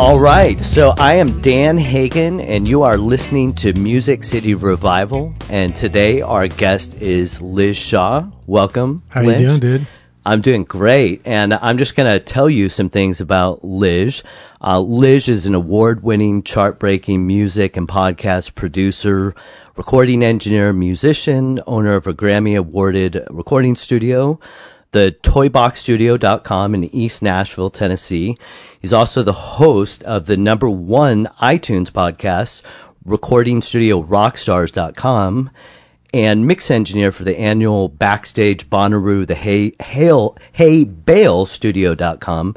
[0.00, 5.34] All right, so I am Dan Hagen, and you are listening to Music City Revival.
[5.50, 8.24] And today our guest is Lij Shaw.
[8.46, 9.02] Welcome.
[9.10, 9.38] How Lij.
[9.38, 9.86] you doing, dude?
[10.24, 14.22] I'm doing great, and I'm just going to tell you some things about Lij.
[14.58, 19.34] Uh, Lij is an award-winning, chart-breaking music and podcast producer,
[19.76, 24.40] recording engineer, musician, owner of a Grammy-awarded recording studio,
[24.92, 28.36] the ToyBoxStudio.com in East Nashville, Tennessee.
[28.80, 32.62] He's also the host of the number one iTunes podcast,
[33.06, 35.50] RecordingStudioRockstars.com,
[36.12, 42.56] and mix engineer for the annual Backstage Bonnaroo, the Hey, Hail, Hey Bale Studio.com.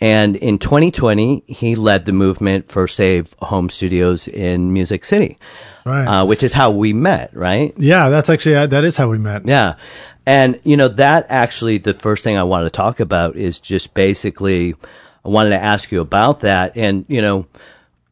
[0.00, 5.38] And in 2020, he led the movement for Save Home Studios in Music City,
[5.84, 6.04] Right.
[6.06, 7.74] uh, which is how we met, right?
[7.76, 9.44] yeah, that's actually uh, that is how we met.
[9.46, 9.74] Yeah.
[10.26, 13.94] And, you know, that actually, the first thing I wanted to talk about is just
[13.94, 14.74] basically,
[15.24, 16.76] I wanted to ask you about that.
[16.76, 17.46] And, you know,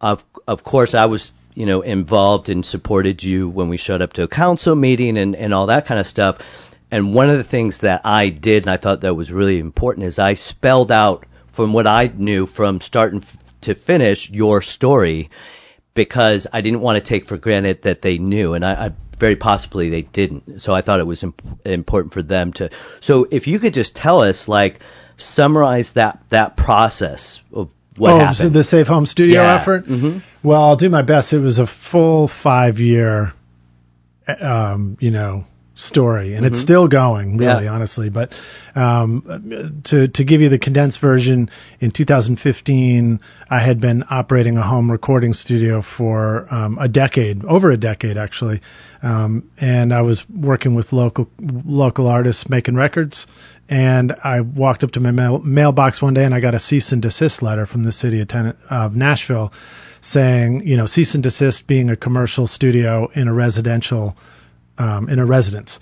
[0.01, 4.15] of, of course, I was, you know, involved and supported you when we showed up
[4.15, 6.39] to a council meeting and, and all that kind of stuff.
[6.91, 10.07] And one of the things that I did, and I thought that was really important,
[10.07, 14.63] is I spelled out from what I knew from start and f- to finish your
[14.63, 15.31] story
[15.95, 19.37] because I didn't want to take for granted that they knew, and I, I very
[19.37, 20.61] possibly they didn't.
[20.61, 22.71] So I thought it was imp- important for them to.
[23.01, 24.81] So if you could just tell us, like,
[25.17, 28.37] summarize that that process of what oh, happened.
[28.37, 29.55] so the Save Home Studio Yeah.
[29.55, 29.87] effort.
[29.87, 30.21] Mhm.
[30.43, 31.33] Well, I'll do my best.
[31.33, 33.33] It was a full five year,
[34.41, 35.45] um, you know,
[35.77, 37.65] story, and it's still going, really, Mm-hmm.
[37.65, 37.73] Yeah.
[37.73, 38.09] honestly.
[38.11, 38.33] But
[38.75, 44.63] um, to to give you the condensed version, in 2015, I had been operating a
[44.63, 48.61] home recording studio for um, a decade, over a decade actually,
[49.03, 53.27] um, and I was working with local local artists making records.
[53.69, 56.93] And I walked up to my mail, mailbox one day, and I got a cease
[56.93, 59.53] and desist letter from the city of, Ten- of Nashville,
[60.01, 64.17] saying, you know, cease and desist being a commercial studio in a residential
[64.79, 65.79] um, in a residence.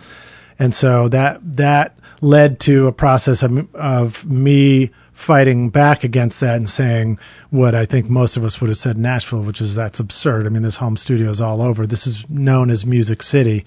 [0.58, 6.56] And so that that led to a process of, of me fighting back against that
[6.56, 7.18] and saying
[7.50, 10.46] what I think most of us would have said in Nashville, which is that's absurd.
[10.46, 11.86] I mean, there's home studios all over.
[11.86, 13.64] This is known as Music City.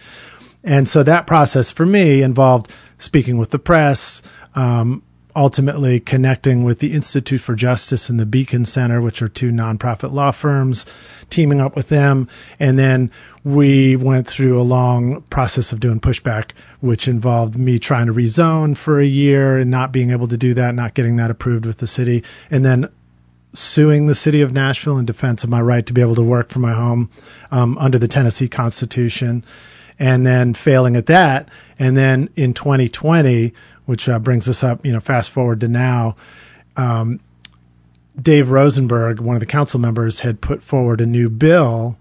[0.63, 4.21] And so that process for me involved speaking with the press,
[4.55, 5.03] um,
[5.38, 10.12] ultimately connecting with the Institute for Justice and the Beacon Center, which are two nonprofit
[10.12, 10.88] law firms,
[11.30, 12.28] teaming up with them.
[12.59, 13.12] And then
[13.44, 18.75] we went through a long process of doing pushback, which involved me trying to rezone
[18.75, 21.78] for a year and not being able to do that, not getting that approved with
[21.78, 22.24] the city.
[22.50, 22.90] And then
[23.54, 26.50] suing the city of Nashville in defense of my right to be able to work
[26.50, 27.12] from my home
[27.52, 29.46] um, under the Tennessee Constitution,
[30.00, 31.50] and then failing at that.
[31.78, 33.54] And then in 2020,
[33.88, 36.18] which uh, brings us up, you know, fast forward to now,
[36.75, 37.20] um,
[38.22, 41.98] Dave Rosenberg, one of the council members, had put forward a new bill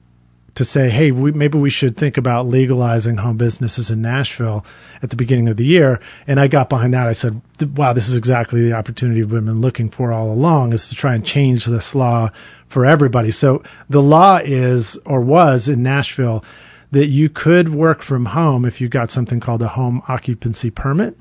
[0.57, 4.65] to say, hey, we, maybe we should think about legalizing home businesses in Nashville
[5.03, 6.01] at the beginning of the year.
[6.27, 7.07] And I got behind that.
[7.07, 7.41] I said,
[7.77, 11.15] wow, this is exactly the opportunity we've been looking for all along is to try
[11.15, 12.31] and change this law
[12.69, 13.31] for everybody.
[13.31, 16.43] So the law is or was in Nashville
[16.91, 21.17] that you could work from home if you got something called a home occupancy permit,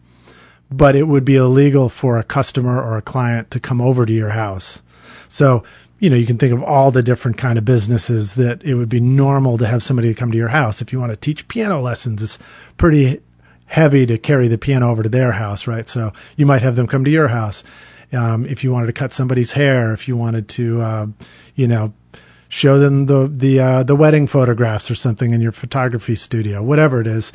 [0.71, 4.13] but it would be illegal for a customer or a client to come over to
[4.13, 4.81] your house.
[5.27, 5.63] So,
[5.99, 8.89] you know, you can think of all the different kind of businesses that it would
[8.89, 10.81] be normal to have somebody come to your house.
[10.81, 12.39] If you want to teach piano lessons, it's
[12.77, 13.21] pretty
[13.65, 15.87] heavy to carry the piano over to their house, right?
[15.87, 17.63] So you might have them come to your house.
[18.13, 21.07] Um, if you wanted to cut somebody's hair, if you wanted to, uh,
[21.55, 21.93] you know,
[22.49, 27.01] show them the the uh, the wedding photographs or something in your photography studio, whatever
[27.01, 27.31] it is.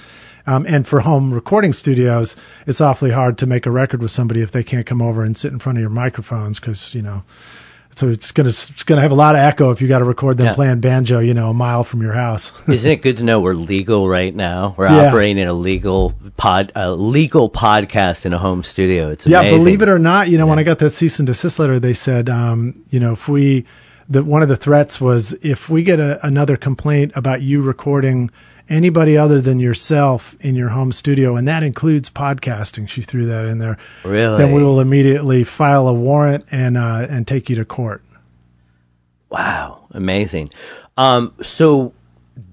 [0.47, 2.35] Um, and for home recording studios,
[2.67, 5.37] it's awfully hard to make a record with somebody if they can't come over and
[5.37, 7.23] sit in front of your microphones because you know.
[7.97, 10.39] So it's gonna it's gonna have a lot of echo if you got to record
[10.39, 10.55] them Yeah.
[10.55, 12.53] playing banjo, you know, a mile from your house.
[12.69, 14.75] Isn't it good to know we're legal right now?
[14.79, 15.09] We're Yeah.
[15.09, 19.11] operating in a legal pod, a legal podcast in a home studio.
[19.11, 21.59] It's Yeah, believe it or not, you know, when I got that cease and desist
[21.59, 23.67] letter, they said, um, you know, if we,
[24.11, 28.31] that one of the threats was if we get a, another complaint about you recording
[28.69, 33.47] anybody other than yourself in your home studio, and that includes podcasting, she threw that
[33.47, 34.39] in there, Really?
[34.39, 38.03] then we will immediately file a warrant and uh, and take you to court.
[39.29, 40.51] Wow, amazing.
[40.97, 41.93] Um, so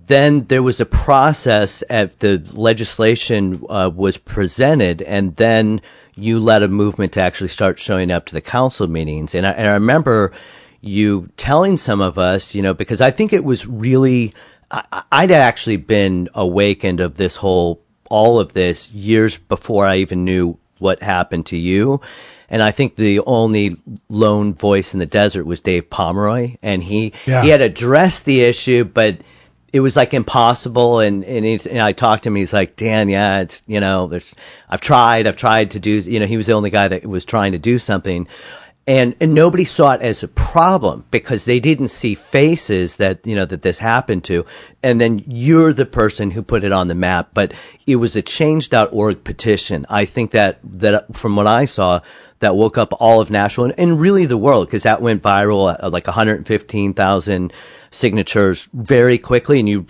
[0.06, 5.82] then there was a process at the legislation uh, was presented, and then
[6.16, 9.36] you led a movement to actually start showing up to the council meetings.
[9.36, 10.34] And I, and I remember
[10.82, 14.34] you telling some of us, you know, because I think it was really,
[14.70, 20.24] I, I'd actually been awakened of this whole, all of this years before I even
[20.24, 22.02] knew what happened to you.
[22.50, 23.76] And I think the only
[24.08, 27.44] lone voice in the desert was Dave Pomeroy, and he Yeah.
[27.44, 29.18] he had addressed the issue, but
[29.74, 31.02] it was like impossible.
[31.02, 32.36] And and, he, and I talked to him.
[32.36, 34.34] He's like, Dan, yeah, it's you know, there's
[34.70, 35.92] I've tried, I've tried to do.
[35.92, 38.30] You know, he was the only guy that was trying to do something.
[38.88, 43.36] And, and nobody saw it as a problem because they didn't see faces that, you
[43.36, 44.46] know, that this happened to.
[44.82, 47.32] And then you're the person who put it on the map.
[47.34, 47.54] But
[47.86, 49.86] it was a change.org petition.
[49.90, 52.00] I think that, that from what I saw,
[52.40, 55.74] that woke up all of Nashville and, and really the world because that went viral
[55.74, 57.54] at like 115,000
[57.92, 59.60] signatures very quickly.
[59.60, 59.86] And you,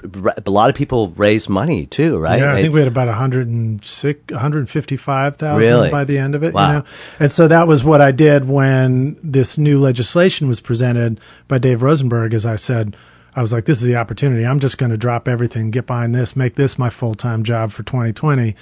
[0.45, 2.39] a lot of people raised money too, right?
[2.39, 5.89] Yeah, I think we had about 106, 155,000 Really?
[5.89, 6.53] by the end of it.
[6.53, 6.67] Wow.
[6.67, 6.83] You know?
[7.19, 11.83] And so that was what I did when this new legislation was presented by Dave
[11.83, 12.33] Rosenberg.
[12.33, 12.95] As I said,
[13.35, 14.45] I was like, this is the opportunity.
[14.45, 17.71] I'm just going to drop everything, get behind this, make this my full time job
[17.71, 18.55] for 2020,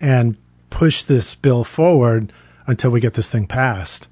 [0.00, 0.36] and
[0.70, 2.32] push this bill forward
[2.66, 4.08] until we get this thing passed.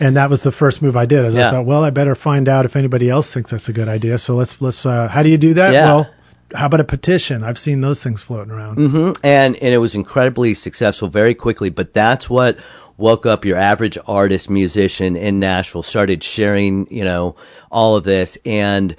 [0.00, 1.24] And that was the first move I did.
[1.24, 1.48] As Yeah.
[1.48, 4.18] I thought, well, I better find out if anybody else thinks that's a good idea.
[4.18, 4.84] So let's let's.
[4.86, 5.72] Uh, how do you do that?
[5.72, 5.86] Yeah.
[5.86, 6.10] Well,
[6.54, 7.42] how about a petition?
[7.42, 8.76] I've seen those things floating around.
[8.76, 11.70] hmm And and it was incredibly successful very quickly.
[11.70, 12.58] But that's what
[12.96, 15.82] woke up your average artist musician in Nashville.
[15.82, 17.36] Started sharing, you know,
[17.70, 18.96] all of this and.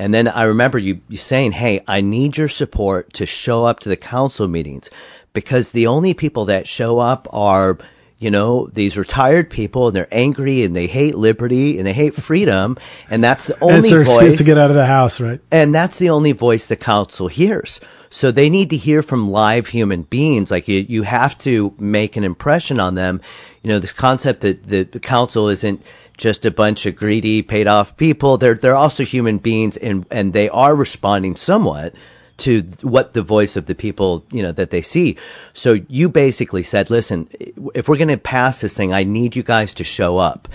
[0.00, 3.80] And then I remember you, you saying, "Hey, I need your support to show up
[3.80, 4.90] to the council meetings,
[5.32, 7.78] because the only people that show up are,
[8.18, 12.14] you know, these retired people, and they're angry and they hate liberty and they hate
[12.14, 12.76] freedom,
[13.08, 15.40] and that's the That's only their voice excuse to get out of the house, right?
[15.52, 17.80] and that's the only voice the council hears.
[18.10, 20.50] So they need to hear from live human beings.
[20.50, 23.20] Like you, you have to make an impression on them.
[23.62, 25.82] You know, this concept that the, the council isn't
[26.16, 28.38] just a bunch of greedy, paid off people.
[28.38, 31.94] They're they're also human beings, and and they are responding somewhat
[32.38, 35.18] to what the voice of the people you know that they see.
[35.52, 37.28] So you basically said, listen,
[37.74, 40.48] if we're going to pass this thing, I need you guys to show up.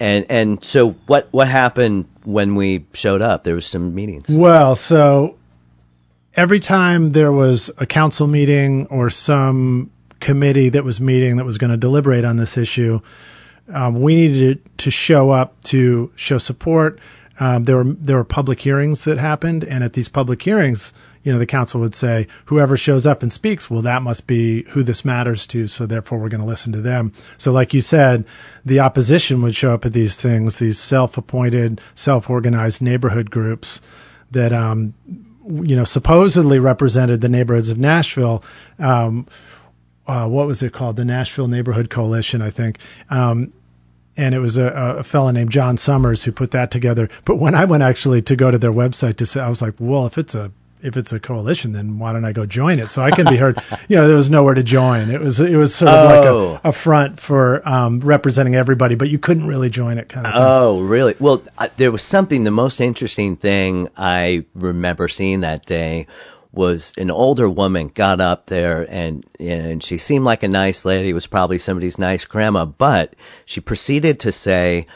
[0.00, 3.44] And and so what what happened when we showed up?
[3.44, 4.28] There was some meetings.
[4.28, 5.38] Well, so
[6.34, 9.90] every time there was a council meeting or some
[10.20, 13.00] committee that was meeting that was going to deliberate on this issue,
[13.72, 17.00] um, we needed to show up to show support.
[17.40, 20.92] Um, there were there were public hearings that happened, and at these public hearings,
[21.22, 24.62] you know, the council would say, whoever shows up and speaks, well, that must be
[24.62, 27.12] who this matters to, so therefore we're going to listen to them.
[27.36, 28.24] So, like you said,
[28.64, 33.80] the opposition would show up at these things, these self-appointed, self-organized neighborhood groups
[34.30, 34.94] that um,
[35.46, 38.42] you know supposedly represented the neighborhoods of Nashville.
[38.78, 39.26] Um,
[40.06, 40.96] uh, what was it called?
[40.96, 42.78] The Nashville Neighborhood Coalition, I think.
[43.10, 43.52] Um,
[44.18, 44.66] and it was a,
[44.98, 47.08] a fellow named John Summers who put that together.
[47.24, 49.74] But when I went actually to go to their website to say, I was like,
[49.78, 50.50] well, if it's a
[50.80, 53.36] if it's a coalition, then why don't I go join it so I can be
[53.36, 53.60] heard?
[53.88, 55.10] you know, there was nowhere to join.
[55.10, 56.52] It was it was sort of Oh.
[56.52, 60.26] like a, a front for um, representing everybody, but you couldn't really join it, kind
[60.26, 60.32] of.
[60.32, 60.42] thing.
[60.44, 61.16] Oh, really?
[61.18, 62.44] Well, I, there was something.
[62.44, 66.06] The most interesting thing I remember seeing that day
[66.52, 71.12] was an older woman got up there and and she seemed like a nice lady.
[71.12, 73.14] Was probably somebody's nice grandma, but
[73.44, 74.86] she proceeded to say,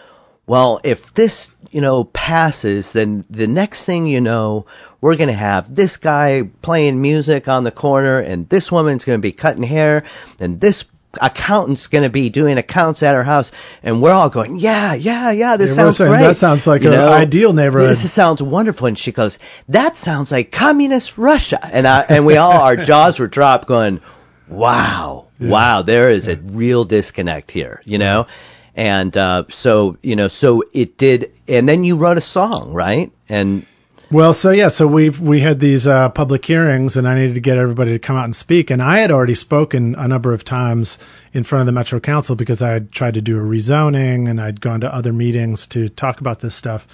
[0.47, 4.67] "Well, if this you know passes, then the next thing you know."
[5.01, 9.19] We're going to have this guy playing music on the corner, and this woman's going
[9.19, 10.05] to be cutting hair,
[10.39, 10.85] and this
[11.21, 13.53] accountant's going to be doing accounts at her house,
[13.83, 16.23] and we're all going, yeah, yeah, yeah, this Yeah, sounds saying, great.
[16.23, 18.87] "That sounds like an ideal neighborhood." This sounds wonderful.
[18.87, 19.39] And she goes,
[19.69, 21.61] that sounds like communist Russia.
[21.63, 24.01] And I, and we all, our jaws were dropped going,
[24.49, 28.27] wow, wow, there is a real disconnect here, you know?
[28.75, 33.13] And, uh, so, you know, so it did, and then you wrote a song, right?
[33.29, 33.67] And,
[34.13, 37.41] Well, so yeah, so we we had these uh, public hearings, and I needed to
[37.41, 38.71] get everybody to come out and speak.
[38.71, 40.99] And I had already spoken a number of times
[41.33, 44.39] in front of the Metro Council because I had tried to do a rezoning, and
[44.39, 46.87] I'd gone to other meetings to talk about this stuff.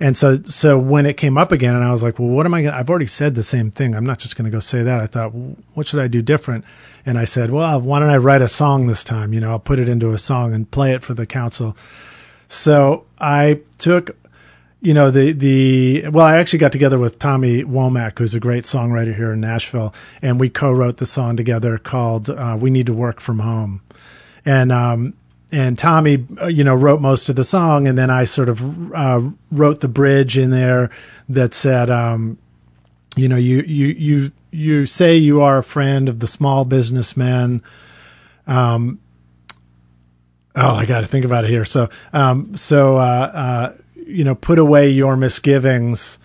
[0.00, 2.54] And so, so when it came up again, and I was like, well, what am
[2.54, 3.94] I going to, I've already said the same thing.
[3.94, 4.98] I'm not just going to go say that.
[4.98, 5.34] I thought,
[5.74, 6.64] what should I do different?
[7.04, 9.34] And I said, well, why don't I write a song this time?
[9.34, 11.76] You know, I'll put it into a song and play it for the council.
[12.48, 14.16] So I took,
[14.80, 18.64] you know, the, the, well, I actually got together with Tommy Womack, who's a great
[18.64, 22.94] songwriter here in Nashville, and we co-wrote the song together called, uh, We Need to
[22.94, 23.80] Work From Home.
[24.44, 25.14] And, um,
[25.50, 28.92] and Tommy, uh, you know, wrote most of the song, and then I sort of
[28.92, 30.90] uh, wrote the bridge in there
[31.28, 32.38] that said, um,
[33.16, 37.62] you know, you you you you say you are a friend of the small businessman.
[38.46, 39.00] Um,
[40.54, 41.64] oh, I got to think about it here.
[41.64, 43.72] So, um, so uh, uh,
[44.06, 46.18] you know, put away your misgivings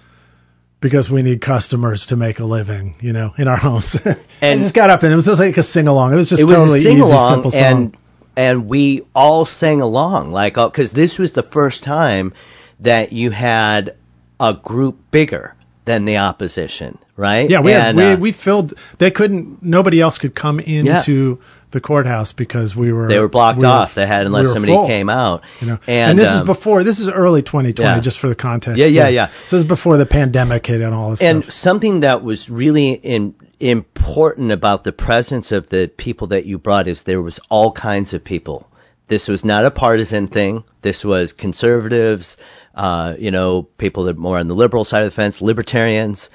[0.80, 3.96] because we need customers to make a living, you know, in our homes.
[4.06, 6.14] and I just got up and it was just like a sing along.
[6.14, 7.62] It was just it was totally a sing easy, along, simple song.
[7.62, 7.98] and
[8.36, 12.34] and we all sang along, like uh, because this was the first time
[12.80, 13.96] that you had
[14.40, 17.50] a group bigger than the opposition, right?
[17.50, 18.74] yeah, we had, we, uh, we filled.
[18.98, 19.64] They couldn't.
[19.64, 23.74] Nobody else could come into the courthouse because we were they were blocked we were-
[23.74, 23.96] off.
[23.96, 25.44] They had unless we somebody full, came out.
[25.60, 26.84] You know, and, this um, is before.
[26.84, 28.00] This is early 2020, Yeah.
[28.00, 28.78] just for the context.
[28.78, 29.14] Yeah, yeah, too.
[29.14, 29.28] yeah.
[29.46, 31.54] So this is before the pandemic hit and all this and stuff.
[31.54, 36.88] something that was really in, important about the presence of the people that you brought
[36.88, 38.68] is there was all kinds of people.
[39.08, 40.64] This was not a partisan thing.
[40.82, 42.38] This was conservatives,
[42.76, 46.30] uh, you know, people that are more on the liberal side of the fence, libertarians,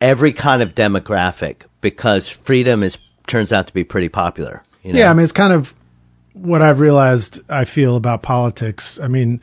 [0.00, 4.62] every kind of demographic, because freedom is turns out to be pretty popular.
[4.82, 4.98] You know?
[4.98, 5.74] Yeah, I mean, it's kind of
[6.34, 8.98] what I've realized I feel about politics.
[9.00, 9.40] I mean,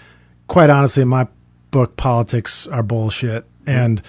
[0.47, 1.27] quite honestly, in my
[1.71, 3.45] book, politics are bullshit.
[3.65, 4.01] And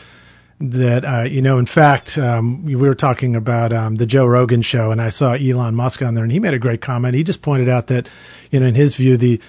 [0.61, 4.63] that, uh, you know, in fact, um, we were talking about um, the Joe Rogan
[4.63, 7.15] show, and I saw Elon Musk on there, and he made a great comment.
[7.15, 8.09] He just pointed out that,
[8.51, 9.41] you know, in his view, the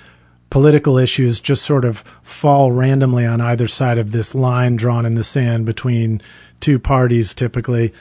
[0.53, 5.15] political issues just sort of fall randomly on either side of this line drawn in
[5.15, 6.22] the sand between
[6.60, 7.91] two parties typically.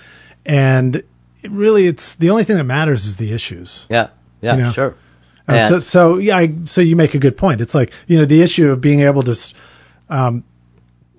[0.44, 3.86] And it really, it's the only thing that matters is the issues.
[3.88, 4.08] yeah,
[4.42, 4.94] yeah, you know, sure.
[5.48, 7.60] Uh, so, so yeah, I, so you make a good point.
[7.62, 9.54] It's like you know the issue of being able to, s-
[10.10, 10.44] um,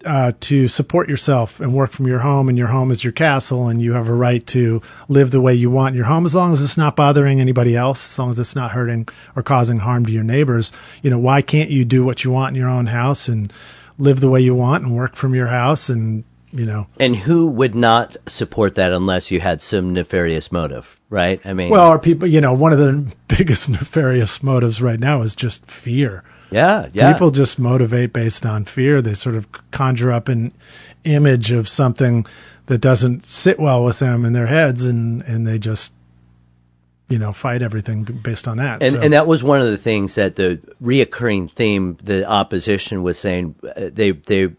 [0.06, 3.68] uh, to support yourself and work from your home, and your home is your castle,
[3.68, 6.36] and you have a right to live the way you want in your home, as
[6.36, 9.80] long as it's not bothering anybody else, as long as it's not hurting or causing
[9.80, 10.72] harm to your neighbors.
[11.02, 13.52] You know, why can't you do what you want in your own house and
[13.98, 17.48] live the way you want and work from your house and you know And who
[17.48, 21.42] would not support that unless you had some nefarious motive, right?
[21.44, 25.24] I mean, well, are people, you know, one of the biggest nefarious motives right now
[25.24, 26.24] is just fear.
[26.54, 27.14] Yeah, yeah.
[27.14, 29.02] People just motivate based on fear.
[29.02, 30.54] They sort of conjure up an
[31.04, 32.26] image of something
[32.68, 35.92] that doesn't sit well with them in their heads, and and they just
[37.10, 38.82] you know fight everything based on that.
[38.82, 39.02] And, so.
[39.02, 43.56] and that was one of the things that the reoccurring theme the opposition was saying
[43.64, 44.54] uh, they they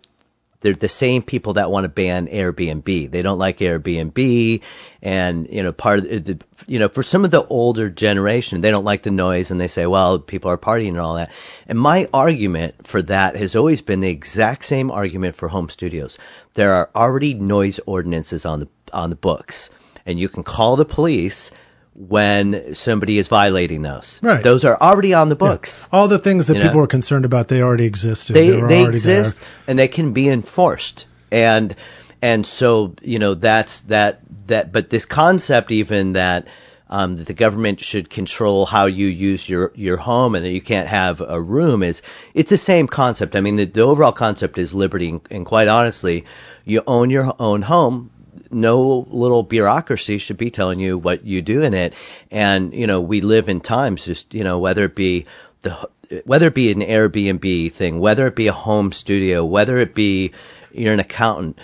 [0.64, 3.10] they're the same people that want to ban Airbnb.
[3.10, 4.62] They don't like Airbnb,
[5.02, 8.70] and you know part of the you know for some of the older generation they
[8.70, 11.32] don't like the noise, and they say well people are partying and all that.
[11.68, 16.16] And my argument for that has always been the exact same argument for home studios.
[16.54, 19.68] There are already noise ordinances on the on the books,
[20.06, 21.50] and you can call the police
[21.94, 24.18] when somebody is violating those.
[24.22, 24.42] Right.
[24.42, 25.88] Those are already on the books.
[25.92, 26.80] all the things that you people know.
[26.80, 28.34] were concerned about, they already existed.
[28.34, 29.48] They were they exist there.
[29.68, 31.06] and they can be enforced.
[31.30, 31.74] And
[32.20, 34.72] and so you know that's that that.
[34.72, 36.48] But this concept even that.
[36.86, 40.60] Um, that the government should control how you use your, your home and that you
[40.60, 42.02] can't have a room is
[42.34, 43.34] it's the same concept.
[43.34, 46.26] I mean, the, the overall concept is liberty, and, and quite honestly,
[46.64, 48.10] you own your own home
[48.54, 51.94] no little bureaucracy should be telling you what you do in it.
[52.30, 55.26] And, you know, we live in times just, you know, whether it be
[55.62, 55.88] the,
[56.24, 60.32] whether it be an Airbnb thing, whether it be a home studio, whether it be
[60.72, 61.58] you're an accountant,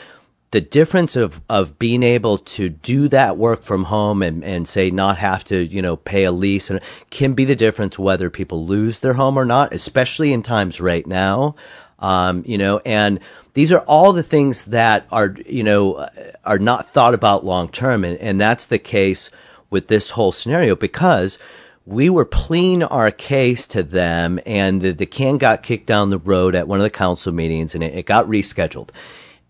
[0.50, 4.90] the difference of, of being able to do that work from home and, and say
[4.90, 8.66] not have to, you know, pay a lease and can be the difference whether people
[8.66, 11.54] lose their home or not, especially in times right now.
[12.00, 13.20] Um, you know, and
[13.52, 16.08] these are all the things that are, you know,
[16.44, 18.04] are not thought about long term.
[18.04, 19.30] And, and that's the case
[19.68, 21.38] with this whole scenario because
[21.86, 26.18] we were pleading our case to them and the, the can got kicked down the
[26.18, 28.90] road at one of the council meetings and it, it got rescheduled.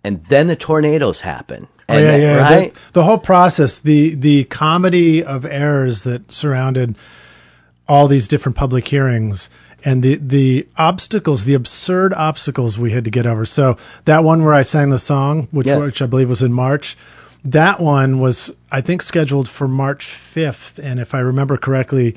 [0.03, 1.69] And then the tornadoes happen.
[1.89, 2.37] Oh, yeah, that- yeah.
[2.37, 2.75] Right?
[2.75, 6.97] The, the whole process, the the comedy of errors that surrounded
[7.89, 9.51] all these different public hearings
[9.85, 13.47] and the the obstacles, the absurd obstacles we had to get over.
[13.47, 15.79] So that one where I sang the song, which Yeah.
[15.79, 16.97] which I believe was in March,
[17.45, 22.17] that one was I think scheduled for March 5th, and if I remember correctly.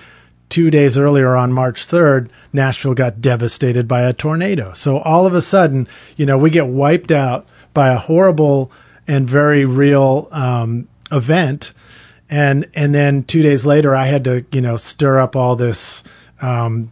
[0.49, 4.73] Two days earlier, on March 3rd, Nashville got devastated by a tornado.
[4.75, 8.71] So all of a sudden, you know, we get wiped out by a horrible
[9.07, 11.73] and very real um, event.
[12.29, 16.03] And and then two days later, I had to you know stir up all this
[16.39, 16.91] um,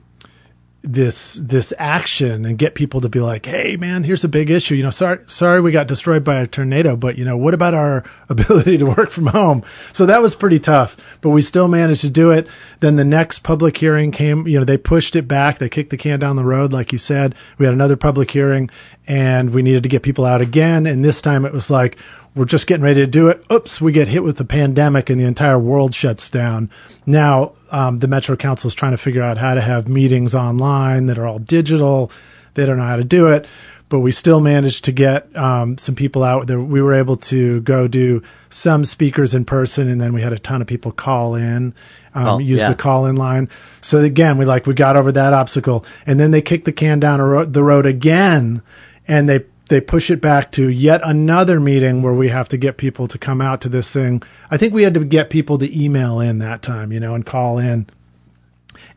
[0.83, 4.73] this this action and get people to be like, hey man, here's a big issue.
[4.73, 7.75] You know, sorry sorry we got destroyed by a tornado, but you know what about
[7.75, 9.63] our ability to work from home?
[9.93, 12.47] So that was pretty tough, but we still managed to do it.
[12.79, 14.47] Then the next public hearing came.
[14.47, 15.59] You know, they pushed it back.
[15.59, 17.35] They kicked the can down the road, like you said.
[17.59, 18.71] We had another public hearing,
[19.07, 20.87] and we needed to get people out again.
[20.87, 21.97] And this time it was like
[22.35, 23.43] we're just getting ready to do it.
[23.51, 26.69] Oops, we get hit with the pandemic and the entire world shuts down.
[27.05, 31.07] Now, um, the Metro Council is trying to figure out how to have meetings online
[31.07, 32.11] that are all digital.
[32.53, 33.47] They don't know how to do it.
[33.89, 36.57] but we still managed to get um, some people out there.
[36.57, 40.39] We were able to go do some speakers in person, and then we had a
[40.39, 41.73] ton of people call in,
[42.15, 42.69] um, Oh, use yeah.
[42.69, 43.49] the call in line.
[43.81, 47.01] So again, we like we got over that obstacle, and then they kicked the can
[47.01, 48.61] down a ro- the road again,
[49.09, 49.39] and they
[49.71, 53.17] they push it back to yet another meeting where we have to get people to
[53.17, 54.21] come out to this thing.
[54.51, 57.25] I think we had to get people to email in that time, you know, and
[57.25, 57.87] call in.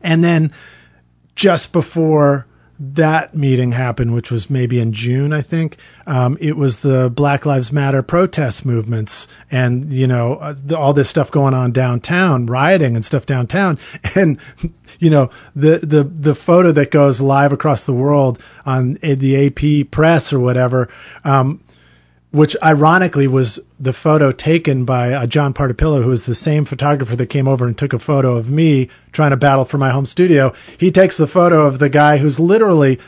[0.01, 0.51] And then
[1.33, 2.45] just before
[2.79, 7.45] that meeting happened, which was maybe in June, I think, um, it was the Black
[7.45, 12.47] Lives Matter protest movements and, you know, uh, the, all this stuff going on downtown,
[12.47, 13.79] rioting and stuff downtown.
[14.15, 14.39] And,
[14.99, 19.91] you know, the, the, the photo that goes live across the world on the AP
[19.91, 20.89] press or whatever,
[21.25, 21.61] um,
[22.35, 27.15] which ironically was the photo taken by uh, John Partipilo, who is the same photographer
[27.15, 30.05] that came over and took a photo of me trying to battle for my home
[30.05, 30.53] studio.
[30.77, 32.99] He takes the photo of the guy who's literally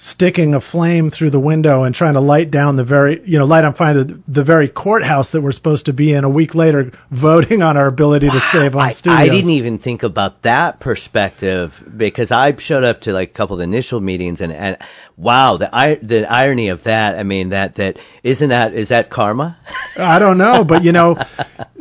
[0.00, 3.44] sticking a flame through the window and trying to light down the very, you know,
[3.44, 6.54] light on fire the, the very courthouse that we're supposed to be in a week
[6.54, 9.20] later, voting on our ability to save home I, studios.
[9.20, 13.54] I didn't even think about that perspective because I showed up to like a couple
[13.54, 14.76] of the initial meetings and, and
[15.16, 17.18] wow, the I, the irony of that.
[17.18, 19.58] I mean, that that isn't that is that karma?
[19.96, 21.16] I don't know, but you know,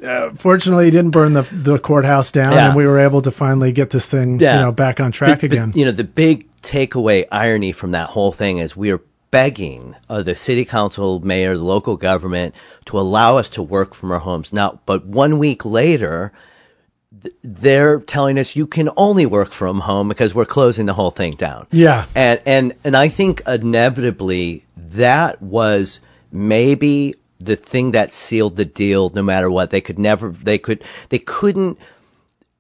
[0.03, 2.67] uh, fortunately, he didn't burn the the courthouse down, Yeah.
[2.69, 4.55] and we were able to finally get this thing, Yeah.
[4.55, 5.71] you know, back on track the- again.
[5.75, 10.21] you know, the big takeaway irony from that whole thing is we are begging uh,
[10.21, 12.55] the city council, mayor, the local government
[12.85, 14.53] to allow us to work from our homes.
[14.53, 16.33] Now, but one week later,
[17.21, 21.11] th- they're telling us you can only work from home because we're closing the whole
[21.11, 21.67] thing down.
[21.71, 22.05] Yeah.
[22.15, 25.99] And and and I think inevitably that was
[26.31, 29.69] maybe the thing that sealed the deal no matter what.
[29.69, 31.79] They could never they could they couldn't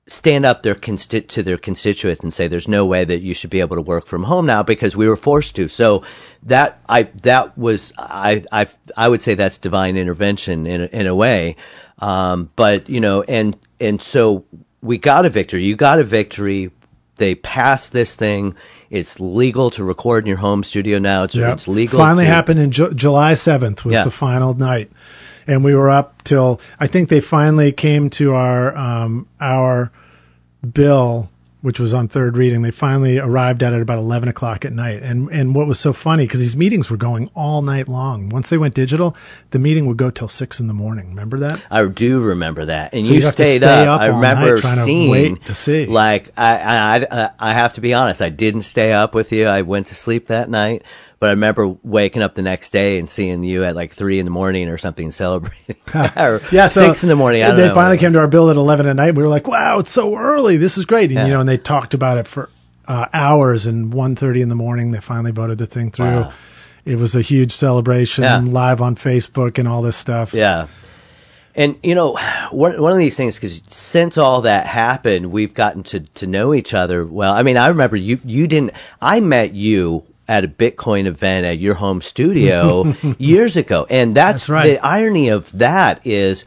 [0.07, 3.49] stand up their consti- to their constituents and say there's no way that you should
[3.49, 5.67] be able to work from home now because we were forced to.
[5.67, 6.03] So
[6.43, 11.07] that I that was I I I would say that's divine intervention in a, in
[11.07, 11.57] a way.
[11.99, 14.45] Um, but you know and and so
[14.81, 15.65] we got a victory.
[15.65, 16.71] You got a victory.
[17.17, 18.55] They passed this thing.
[18.91, 21.23] It's legal to record in your home studio now.
[21.23, 21.53] It's, Yep.
[21.53, 21.97] it's legal.
[21.99, 24.03] Finally to, happened in Ju- July 7th was Yeah.
[24.03, 24.91] the final night,
[25.47, 29.91] and we were up till I think they finally came to our um, our
[30.73, 31.29] bill,
[31.61, 32.61] which was on third reading.
[32.61, 35.93] They finally arrived at it about 11 o'clock at night, and and what was so
[35.93, 38.29] funny because these meetings were going all night long.
[38.29, 39.15] Once they went digital,
[39.51, 41.09] the meeting would go till six in the morning.
[41.09, 41.65] Remember that?
[41.71, 43.99] I do remember that, and So you to stayed stay up.
[43.99, 45.85] up I remember to seeing wait to see.
[45.85, 48.21] Like I, I, I, I have to be honest.
[48.21, 49.47] I didn't stay up with you.
[49.47, 50.83] I went to sleep that night,
[51.19, 54.25] but I remember waking up the next day and seeing you at like three in
[54.25, 55.75] the morning or something celebrating.
[55.95, 57.43] or Yeah, so six in the morning.
[57.43, 59.15] I don't they finally came to our bill at 11 at night.
[59.15, 60.57] We were like, "Wow, it's so early.
[60.57, 61.25] This is great." And Yeah.
[61.25, 62.49] you know, and they talked about it for
[62.87, 63.65] uh, hours.
[63.65, 66.05] And 1:30 in the morning, they finally voted the thing through.
[66.05, 66.33] Wow.
[66.85, 68.39] It was a huge celebration, Yeah.
[68.39, 70.33] live on Facebook and all this stuff.
[70.33, 70.67] Yeah.
[71.55, 72.17] And you know,
[72.51, 76.53] one one of these things because since all that happened, we've gotten to to know
[76.53, 77.33] each other well.
[77.33, 78.73] I mean, I remember you you didn't.
[79.01, 84.47] I met you at a Bitcoin event at your home studio years ago, and that's,
[84.47, 84.63] That's right.
[84.65, 86.45] the irony of that is,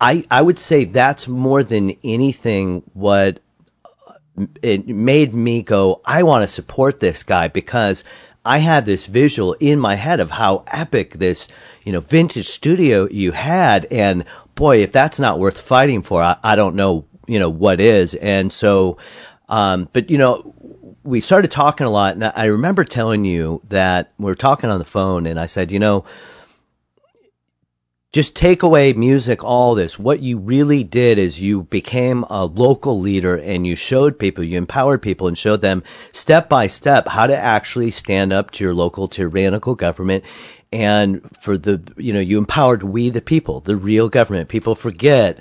[0.00, 3.40] I I would say that's more than anything what
[4.62, 8.04] it made me go, I want to support this guy because
[8.44, 11.48] I had this visual in my head of how epic this,
[11.84, 13.86] you know, vintage studio you had.
[13.90, 17.80] And boy, if that's not worth fighting for, I, I don't know, you know, what
[17.80, 18.14] is.
[18.14, 18.98] And so,
[19.48, 20.54] um, but you know,
[21.06, 24.78] we started talking a lot and I remember telling you that we were talking on
[24.78, 26.04] the phone and I said, you know,
[28.12, 29.98] just take away music, all this.
[29.98, 34.56] What you really did is you became a local leader and you showed people, you
[34.56, 38.74] empowered people and showed them step by step how to actually stand up to your
[38.74, 40.24] local tyrannical government.
[40.72, 44.48] And for the, you know, you empowered we the people, the real government.
[44.48, 45.38] People forget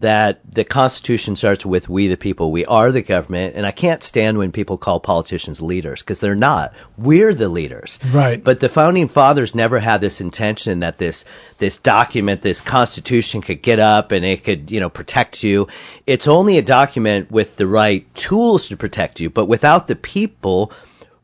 [0.00, 2.52] that the Constitution starts with we the people.
[2.52, 3.56] We are the government.
[3.56, 6.74] And I can't stand when people call politicians leaders because they're not.
[6.96, 7.98] We're the leaders.
[8.12, 8.42] Right.
[8.42, 11.24] But the founding fathers never had this intention that this
[11.58, 15.68] this document, this constitution could get up and it could, you know, protect you.
[16.06, 20.72] It's only a document with the right tools to protect you, but without the people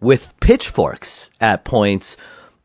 [0.00, 2.16] with pitchforks at points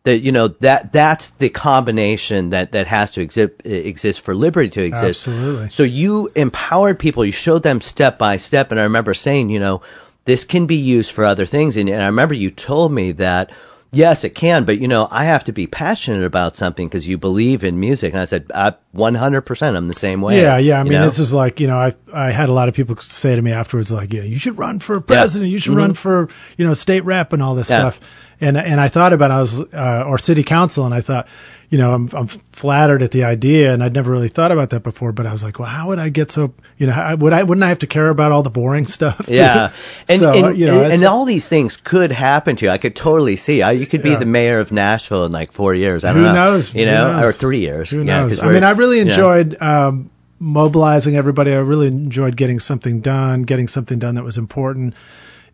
[0.10, 4.70] that you know that that's the combination that that has to exist exist for liberty
[4.70, 5.28] to exist.
[5.28, 5.70] Absolutely.
[5.70, 9.60] So you empowered people, you showed them step by step, and I remember saying, you
[9.60, 9.82] know,
[10.26, 11.78] this can be used for other things.
[11.78, 13.52] And, and I remember you told me that,
[13.92, 17.18] yes, it can, but you know, I have to be passionate about something because you
[17.18, 18.14] believe in music.
[18.14, 20.42] And I said, I, 100%, I'm the same way.
[20.42, 20.80] Yeah, yeah.
[20.80, 21.06] I mean, know?
[21.06, 23.52] this is like you know, I I had a lot of people say to me
[23.52, 27.06] afterwards, like, yeah, you should run for president, you should run for you know state
[27.06, 27.84] rep and all this Mm-hmm.
[27.86, 27.90] Yeah.
[27.92, 28.10] stuff.
[28.42, 31.28] And and I thought about it, I was uh, or city council, and I thought,
[31.70, 34.82] you know, I'm I'm flattered at the idea, and I'd never really thought about that
[34.82, 35.12] before.
[35.12, 37.44] But I was like, well, how would I get so, you know, how, would I
[37.44, 39.26] wouldn't I have to care about all the boring stuff?
[39.26, 39.34] too?
[39.34, 39.72] Yeah,
[40.08, 42.72] and so, and, you know, and, and all these things could happen to you.
[42.72, 43.62] I could totally see.
[43.62, 44.20] I, you could be Yeah.
[44.20, 46.06] the mayor of Nashville in like four years.
[46.06, 46.34] I don't Who know.
[46.34, 46.74] knows?
[46.74, 47.26] You know, knows?
[47.26, 47.90] or three years.
[47.92, 48.42] Who yeah, knows?
[48.42, 49.12] I mean, I really you know.
[49.12, 51.52] enjoyed um, mobilizing everybody.
[51.52, 54.96] I really enjoyed getting something done, getting something done that was important.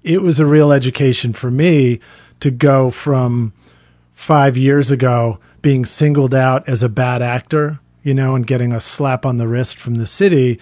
[0.03, 2.01] It was a real education for me
[2.41, 3.53] to go from
[4.13, 8.79] five years ago being singled out as a bad actor, you know, and getting a
[8.79, 10.59] slap on the wrist from the city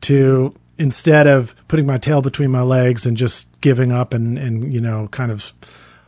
[0.00, 4.72] to instead of putting my tail between my legs and just giving up and, and
[4.72, 5.52] you know, kind of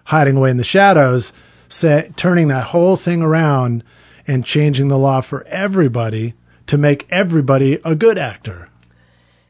[0.05, 1.33] hiding away in the shadows,
[1.69, 3.85] say, turning that whole thing around
[4.27, 6.35] and changing the law for everybody
[6.67, 8.69] to make everybody a good actor.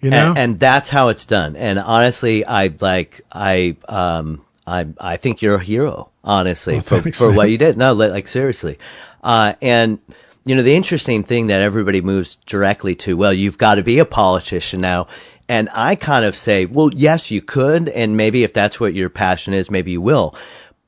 [0.00, 0.30] You know?
[0.30, 1.56] and, and that's how it's done.
[1.56, 7.12] And honestly, I like I um I I think you're a hero, honestly, Well, for
[7.12, 7.76] for what you did.
[7.76, 8.78] No, like seriously,
[9.22, 9.98] uh, and
[10.44, 13.16] you know the interesting thing that everybody moves directly to.
[13.16, 15.08] Well, you've got to be a politician now.
[15.48, 19.08] And I kind of say, well, yes, you could, and maybe if that's what your
[19.10, 20.34] passion is, maybe you will.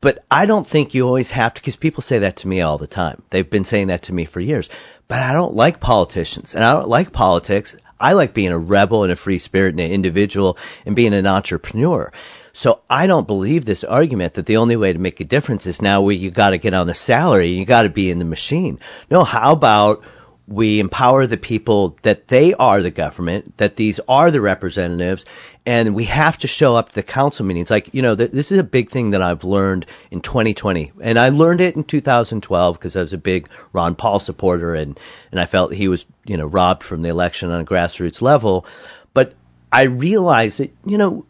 [0.01, 2.79] But I don't think you always have to, because people say that to me all
[2.79, 3.23] the time.
[3.31, 4.69] They've been saying that to me for years.
[5.09, 7.77] But I don't like politicians, and I don't like politics.
[8.01, 11.27] I like being a rebel and a free spirit and an individual and being an
[11.27, 12.13] entrepreneur.
[12.59, 15.81] So I don't believe this argument that the only way to make a difference is
[15.81, 18.19] now we you got to get on the salary, and you got to be in
[18.19, 18.81] the machine.
[19.09, 20.03] No, how about
[20.49, 25.25] we empower the people that they are the government, that these are the representatives,
[25.67, 27.71] and we have to show up to the council meetings.
[27.71, 30.91] Like, you know, th- this is a big thing that I've learned in 2020.
[31.01, 34.99] And I learned it in 2012 because I was a big Ron Paul supporter and,
[35.31, 38.67] and I felt he was, you know, robbed from the election on a grassroots level.
[39.15, 39.35] But
[39.71, 41.25] I realized that, you know,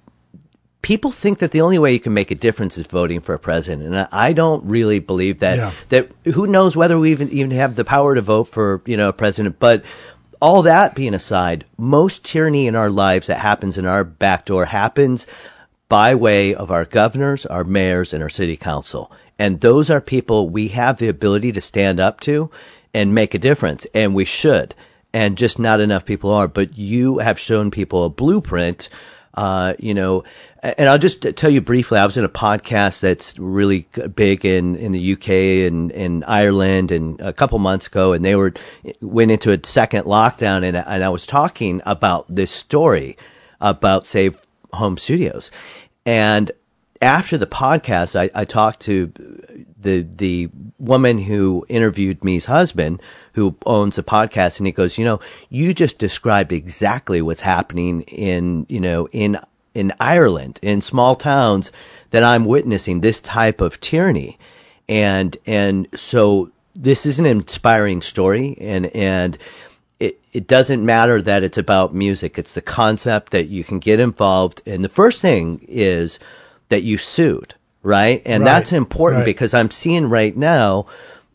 [0.82, 3.38] people think that the only way you can make a difference is voting for a
[3.38, 5.56] president, and I- don't really believe that.
[5.58, 5.70] Yeah.
[5.88, 9.08] That who knows whether we even even have the power to vote for you know
[9.08, 9.84] a president, but.
[10.40, 14.64] All that being aside, most tyranny in our lives that happens in our back door
[14.64, 15.26] happens
[15.88, 19.10] by way of our governors, our mayors, and our city council.
[19.36, 22.52] And those are people we have the ability to stand up to
[22.94, 24.76] and make a difference, and we should.
[25.12, 26.46] And just not enough people are.
[26.46, 28.90] But you have shown people a blueprint
[29.38, 30.24] uh, you know,
[30.62, 31.98] and I'll just tell you briefly.
[31.98, 35.28] I was in a podcast that's really big in in the UK
[35.68, 38.54] and in Ireland, and a couple months ago, and they were
[39.00, 43.18] went into a second lockdown, and, and I was talking about this story
[43.60, 44.40] about Save
[44.72, 45.50] Home Studios,
[46.04, 46.50] and
[47.00, 49.12] after the podcast, I, I talked to
[49.80, 53.02] the the woman who interviewed me's husband,
[53.34, 58.02] who owns a podcast, and he goes, you know, you just described exactly what's happening
[58.02, 59.38] in you know in
[59.78, 61.72] in Ireland in small towns
[62.10, 64.38] that I'm witnessing this type of tyranny,
[64.88, 69.38] and and so this is an inspiring story, and and
[70.00, 72.38] it, it doesn't matter that it's about music.
[72.38, 74.62] It's the concept that you can get involved.
[74.66, 76.18] And the first thing is
[76.68, 78.22] that you sued, right?
[78.24, 79.24] And Right, that's important right.
[79.34, 80.86] because I'm seeing right now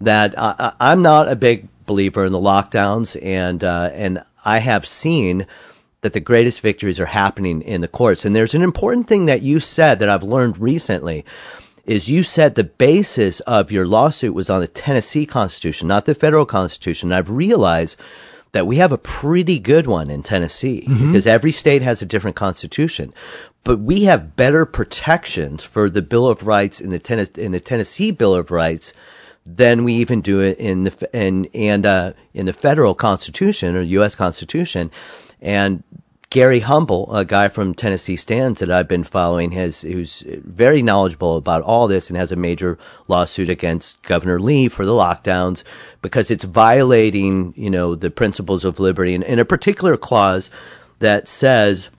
[0.01, 4.59] that I, I- I'm not a big believer in the lockdowns, and uh, and I
[4.59, 5.45] have seen
[6.03, 8.25] that the greatest victories are happening in the courts.
[8.25, 11.25] And there's an important thing that you said that I've learned recently
[11.85, 16.13] is you said the basis of your lawsuit was on the Tennessee Constitution, not the
[16.13, 17.07] federal Constitution.
[17.07, 17.97] And I've realized
[18.51, 21.07] that we have a pretty good one in Tennessee mm-hmm.
[21.07, 23.13] because every state has a different constitution.
[23.63, 27.59] But we have better protections for the Bill of Rights in the, Tennes- in the
[27.59, 28.93] Tennessee Bill of Rights
[29.45, 33.81] than we even do it in the in and uh, in the federal Constitution or
[33.81, 34.15] U.S.
[34.15, 34.91] Constitution.
[35.41, 35.83] And
[36.33, 41.37] Gary Humble, a guy from Tennessee Stands that I've been following, has who's very knowledgeable
[41.37, 45.63] about all this and has a major lawsuit against Governor Lee for the lockdowns
[46.01, 50.49] because it's violating, you know, the principles of liberty and in a particular clause
[50.97, 51.91] that says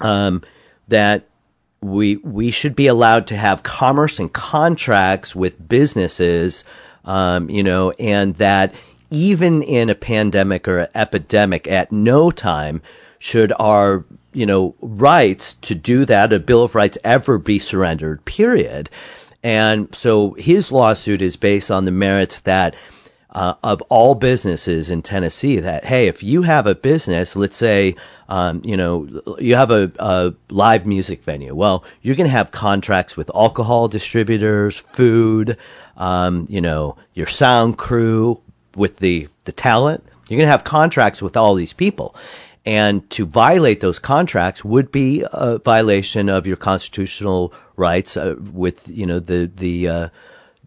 [0.00, 0.42] um,
[0.86, 1.28] that
[1.84, 6.64] we we should be allowed to have commerce and contracts with businesses,
[7.04, 8.74] um, you know, and that
[9.10, 12.80] even in a pandemic or an epidemic, at no time
[13.18, 18.24] should our you know rights to do that, a Bill of Rights, ever be surrendered.
[18.24, 18.88] Period.
[19.42, 22.76] And so his lawsuit is based on the merits that
[23.28, 27.96] uh, of all businesses in Tennessee that hey, if you have a business, let's say
[28.28, 32.50] um, you know you have a, a live music venue, well, you're going to have
[32.50, 35.56] contracts with alcohol distributors, food,
[35.96, 38.40] um, you know, your sound crew,
[38.76, 40.04] with the the talent.
[40.28, 42.14] You're going to have contracts with all these people.
[42.66, 48.88] And to violate those contracts would be a violation of your constitutional rights uh, with,
[48.88, 50.08] you know, the, the, uh,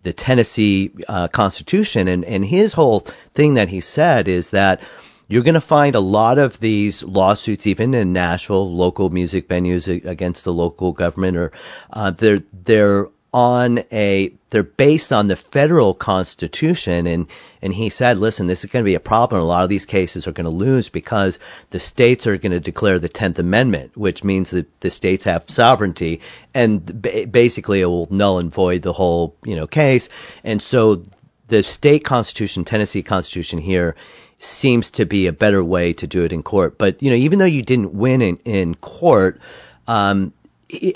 [0.03, 2.07] the Tennessee uh, Constitution.
[2.07, 2.99] And, and his whole
[3.33, 4.81] thing that he said is that
[5.27, 9.87] you're going to find a lot of these lawsuits, even in Nashville, local music venues
[10.05, 11.51] against the local government, or
[11.91, 17.07] uh, they're they're on a they're based on the federal constitution.
[17.07, 17.27] And
[17.61, 19.41] and he said listen this is going to be a problem.
[19.41, 21.37] A lot of these cases are going to lose because
[21.69, 25.49] the states are going to declare the 10th amendment which means that the states have
[25.49, 26.21] sovereignty
[26.53, 30.07] and basically it will null and void the whole you know case.
[30.45, 31.03] And so
[31.47, 33.95] the state constitution Tennessee constitution here
[34.39, 37.39] seems to be a better way to do it in court but you know even
[37.39, 39.39] though you didn't win in in court
[39.88, 40.34] um,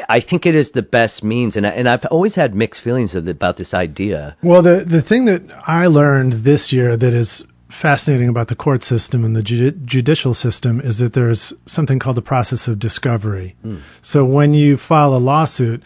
[0.09, 3.13] I think it is the best means, and I, and I've always had mixed feelings
[3.13, 4.35] the, about this idea.
[4.43, 8.83] Well, the the thing that I learned this year that is fascinating about the court
[8.83, 13.55] system and the judicial system is that there's something called the process of discovery.
[13.65, 13.79] Mm.
[14.01, 15.83] So when you file a lawsuit,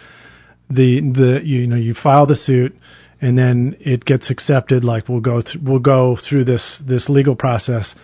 [0.68, 2.76] the the you know you file the suit
[3.21, 4.84] and then it gets accepted.
[4.84, 7.95] Like we'll go th- we'll go through this this legal process,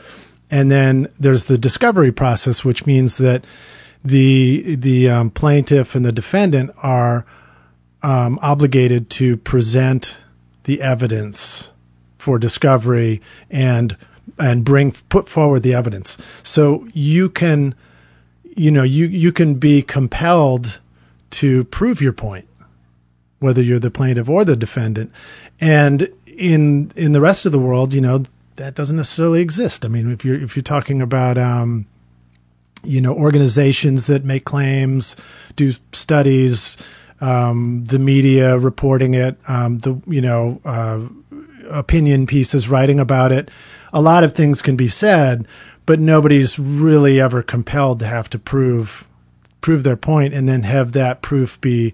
[0.49, 3.45] and then there's the discovery process, which means that
[4.03, 7.25] the the um, plaintiff and the defendant are
[8.03, 10.17] um, obligated to present
[10.63, 11.71] the evidence
[12.17, 13.95] for discovery and
[14.39, 16.17] and bring put forward the evidence.
[16.43, 17.75] So you can
[18.43, 20.79] you know you you can be compelled
[21.31, 22.47] to prove your point
[23.41, 25.11] whether you're the plaintiff or the defendant
[25.59, 28.23] and in in the rest of the world you know
[28.55, 31.85] that doesn't necessarily exist i mean if you're if you're talking about um,
[32.83, 35.15] you know, organizations that make claims,
[35.55, 36.77] do studies,
[37.19, 40.99] um, the media reporting it, um, the you know, uh,
[41.69, 43.51] opinion pieces writing about it.
[43.93, 45.47] A lot of things can be said,
[45.85, 49.05] but nobody's really ever compelled to have to prove
[49.59, 51.93] prove their point and then have that proof be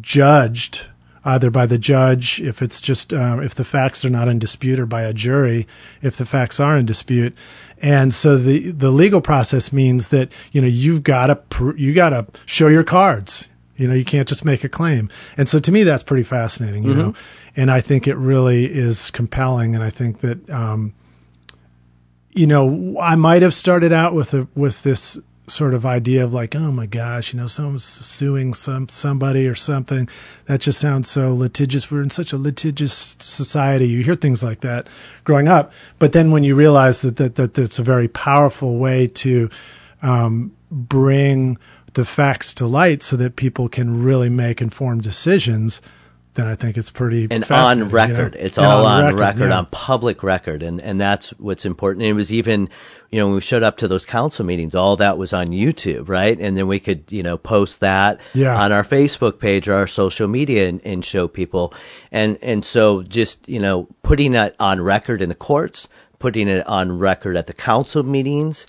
[0.00, 0.86] judged
[1.26, 4.78] either by the judge if it's just uh, if the facts are not in dispute
[4.78, 5.66] or by a jury
[6.00, 7.36] if the facts are in dispute.
[7.82, 11.92] And so the the legal process means that you know you've got to pr- you
[11.92, 13.48] got to show your cards.
[13.76, 15.10] You know you can't just make a claim.
[15.36, 17.00] And so to me that's pretty fascinating you mm-hmm.
[17.00, 17.14] know
[17.56, 20.94] and I think it really is compelling and I think that um,
[22.30, 25.18] you know I might have started out with a with this
[25.48, 29.54] sort of idea of like, oh my gosh, you know, someone's suing some somebody or
[29.54, 30.08] something.
[30.46, 31.90] That just sounds so litigious.
[31.90, 33.88] We're in such a litigious society.
[33.88, 34.88] You hear things like that
[35.24, 39.08] growing up, but then when you realize that that, that that's a very powerful way
[39.08, 39.50] to
[40.02, 41.58] um, bring
[41.94, 45.80] the facts to light so that people can really make informed decisions
[46.36, 48.34] then I think it's pretty and on record.
[48.34, 48.46] You know?
[48.46, 49.58] It's and all on, record, record yeah.
[49.58, 52.02] on public record, and and that's what's important.
[52.02, 52.68] And it was even,
[53.10, 56.08] you know, when we showed up to those council meetings, all that was on YouTube,
[56.08, 56.38] right?
[56.38, 58.62] And then we could, you know, post that yeah.
[58.62, 61.74] on our Facebook page or our social media and, and show people.
[62.12, 66.66] And and so just you know, putting that on record in the courts, putting it
[66.66, 68.66] on record at the council meetings,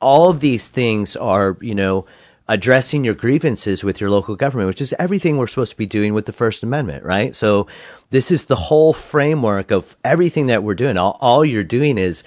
[0.00, 2.06] all of these things are, you know
[2.48, 6.14] addressing your grievances with your local government, which is everything we're supposed to be doing
[6.14, 7.34] with the First Amendment, right?
[7.34, 7.66] So
[8.10, 10.96] this is the whole framework of everything that we're doing.
[10.96, 12.22] All, all you're doing is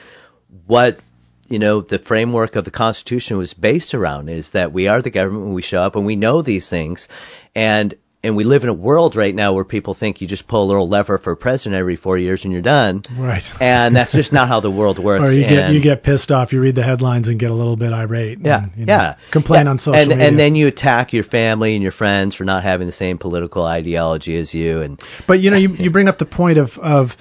[0.65, 0.99] what
[1.47, 5.09] you know the framework of the Constitution was based around is that we are the
[5.09, 7.07] government when we show up and we know these things,
[7.55, 10.63] and and we live in a world right now where people think you just pull
[10.63, 13.01] a little lever for president every four years and you're done.
[13.15, 13.49] Right.
[13.61, 15.29] And that's just not how the world works.
[15.29, 17.77] or you get you get pissed off, you read the headlines and get a little
[17.77, 18.39] bit irate.
[18.39, 18.63] Yeah.
[18.63, 19.15] And, you know, yeah.
[19.31, 19.71] Complain yeah.
[19.71, 20.27] on social and, media.
[20.27, 23.63] And then you attack your family and your friends for not having the same political
[23.63, 24.81] ideology as you.
[24.81, 27.15] And but you know you you bring up the point of of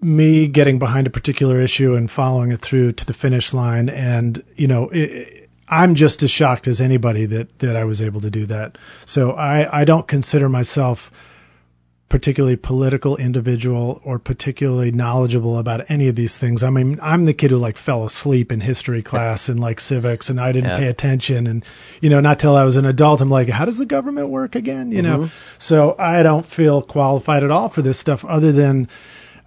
[0.00, 4.42] me getting behind a particular issue and following it through to the finish line and
[4.56, 4.88] you know.
[4.88, 8.78] It, I'm just as shocked as anybody that that I was able to do that.
[9.04, 11.10] So I I don't consider myself
[12.08, 16.62] particularly political individual or particularly knowledgeable about any of these things.
[16.62, 20.30] I mean, I'm the kid who like fell asleep in history class and like civics
[20.30, 20.78] and I didn't yeah.
[20.78, 21.64] pay attention and
[22.00, 24.54] you know, not till I was an adult I'm like, how does the government work
[24.54, 25.22] again, you mm-hmm.
[25.22, 25.30] know?
[25.58, 28.88] So I don't feel qualified at all for this stuff other than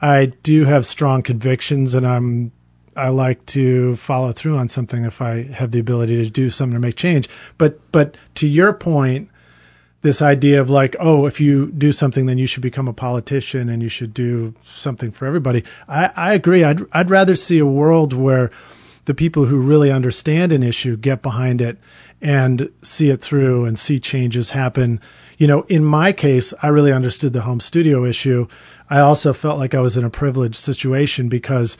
[0.01, 2.51] I do have strong convictions and I'm
[2.99, 6.75] I like to follow through on something if I have the ability to do something
[6.75, 7.29] to make change.
[7.57, 9.29] But but to your point,
[10.01, 13.69] this idea of like, oh, if you do something, then you should become a politician
[13.69, 15.63] and you should do something for everybody.
[15.87, 16.63] I, I agree.
[16.63, 18.51] I'd I'd rather see a world where
[19.05, 21.77] the people who really understand an issue get behind it
[22.21, 24.99] and see it through and see changes happen.
[25.37, 28.47] You know, in my case, I really understood the home studio issue.
[28.89, 31.77] I also felt like I was in a privileged situation because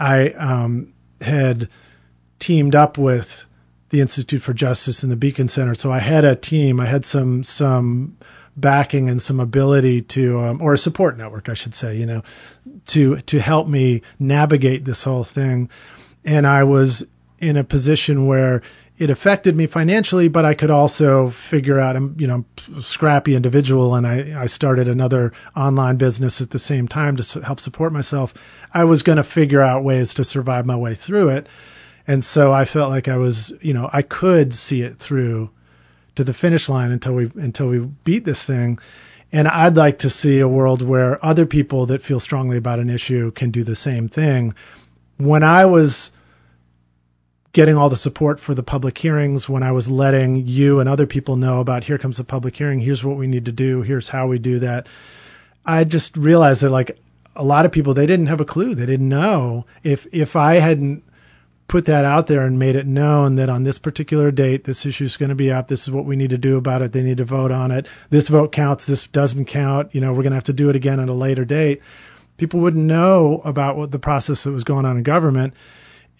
[0.00, 1.68] I um, had
[2.38, 3.44] teamed up with
[3.90, 5.74] the Institute for Justice and the Beacon Center.
[5.74, 6.80] So I had a team.
[6.80, 8.16] I had some some
[8.56, 12.22] backing and some ability to, um, or a support network, I should say, you know,
[12.86, 15.70] to to help me navigate this whole thing.
[16.24, 17.04] And I was
[17.38, 18.62] in a position where
[19.00, 22.44] it affected me financially, but I could also figure out, I'm, you know,
[22.76, 27.40] a scrappy individual and I, I started another online business at the same time to
[27.40, 28.34] help support myself.
[28.74, 31.48] I was going to figure out ways to survive my way through it.
[32.06, 35.48] And so I felt like I was, you know, I could see it through
[36.16, 38.80] to the finish line until we, until we beat this thing.
[39.32, 42.90] And I'd like to see a world where other people that feel strongly about an
[42.90, 44.56] issue can do the same thing.
[45.16, 46.12] When I was,
[47.52, 51.06] getting all the support for the public hearings when I was letting you and other
[51.06, 54.08] people know about here comes the public hearing, here's what we need to do, here's
[54.08, 54.86] how we do that.
[55.64, 56.98] I just realized that like
[57.34, 58.74] a lot of people they didn't have a clue.
[58.74, 61.04] They didn't know if if I hadn't
[61.68, 65.04] put that out there and made it known that on this particular date this issue
[65.04, 65.68] is going to be up.
[65.68, 66.92] This is what we need to do about it.
[66.92, 67.86] They need to vote on it.
[68.10, 68.86] This vote counts.
[68.86, 69.94] This doesn't count.
[69.94, 71.82] You know, we're going to have to do it again at a later date.
[72.36, 75.54] People wouldn't know about what the process that was going on in government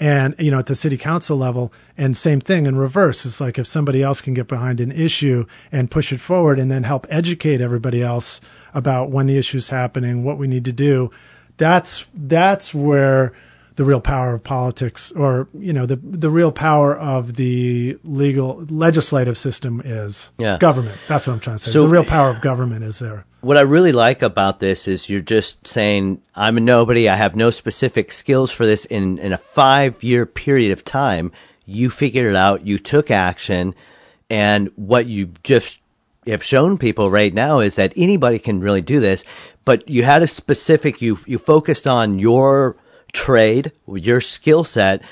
[0.01, 3.27] and you know at the city council level and same thing in reverse.
[3.27, 6.71] It's like if somebody else can get behind an issue and push it forward and
[6.71, 8.41] then help educate everybody else
[8.73, 11.11] about when the issue's happening what we need to do
[11.59, 13.35] that's that's where
[13.81, 18.63] the real power of politics or you know the the real power of the legal
[18.69, 20.59] legislative system is yeah.
[20.59, 20.99] government.
[21.09, 21.71] That's what i'm trying to say.
[21.71, 23.25] So, the real power of government is there.
[23.41, 27.09] What i really like about this is you're just saying i'm a nobody.
[27.09, 28.85] I have no specific skills for this.
[28.85, 31.33] In in a 5 year period of time
[31.65, 33.75] you figured it out you took action
[34.29, 35.81] and what you just
[36.27, 39.25] have shown people right now is that anybody can really do this
[39.65, 42.77] but you had a specific you you focused on your
[43.13, 45.03] trade, your skill set,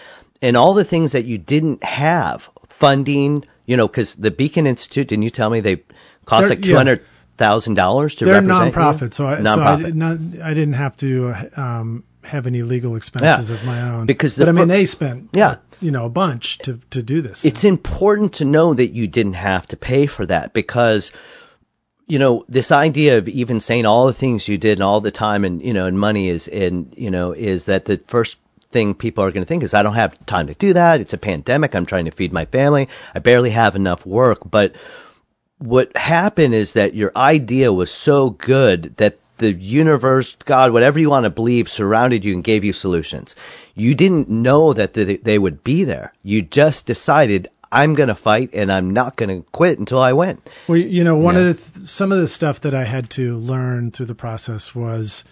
[0.40, 2.50] and all the things that you didn't have.
[2.68, 5.82] Funding, you know, because the Beacon Institute, didn't you tell me they
[6.24, 7.02] cost They're, like two hundred
[7.36, 7.82] thousand yeah.
[7.82, 9.10] dollars to They're represent nonprofit, you?
[9.10, 9.80] so I, non-profit.
[9.80, 13.56] so I, did not, I didn't have to um, have any legal expenses yeah.
[13.56, 14.06] of my own.
[14.06, 15.56] Because but I mean, they spent yeah.
[15.80, 17.44] you know a bunch to to do this.
[17.44, 21.12] It's important to know that you didn't have to pay for that because
[22.08, 25.10] you know, this idea of even saying all the things you did and all the
[25.10, 28.38] time and, you know, and money is, and, you know, is that the first
[28.70, 31.00] thing people are going to think is I don't have time to do that.
[31.00, 31.74] It's a pandemic.
[31.74, 32.88] I'm trying to feed my family.
[33.14, 34.38] I barely have enough work.
[34.50, 34.76] But
[35.58, 41.10] what happened is that your idea was so good that the universe, God, whatever you
[41.10, 43.36] want to believe, surrounded you and gave you solutions.
[43.74, 46.12] You didn't know that they would be there.
[46.22, 50.12] You just decided, I'm going to fight and I'm not going to quit until I
[50.14, 50.40] win.
[50.66, 53.36] Well, you know, one of the th- some of the stuff that I had to
[53.36, 55.24] learn through the process was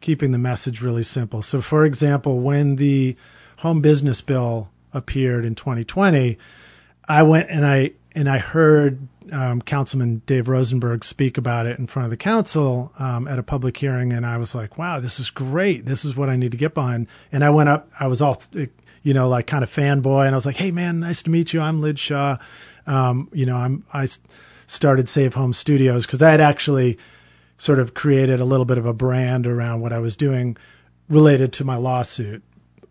[0.00, 1.42] keeping the message really simple.
[1.42, 3.16] So, for example, when the
[3.56, 6.38] home business bill appeared in 2020,
[7.08, 11.86] I went and I and I heard um, Councilman Dave Rosenberg speak about it in
[11.86, 15.20] front of the council um, at a public hearing, and I was like, "Wow, this
[15.20, 15.84] is great!
[15.84, 17.90] This is what I need to get behind." And I went up.
[17.98, 18.40] I was all
[19.02, 20.26] you know, like kind of fanboy.
[20.26, 21.60] And I was like, hey, man, nice to meet you.
[21.60, 22.38] I'm Lij Shaw.
[22.86, 24.08] Um, you know, I'm, I
[24.66, 26.98] started Save Home Studios because I had actually
[27.58, 30.56] sort of created a little bit of a brand around what I was doing
[31.08, 32.42] related to my lawsuit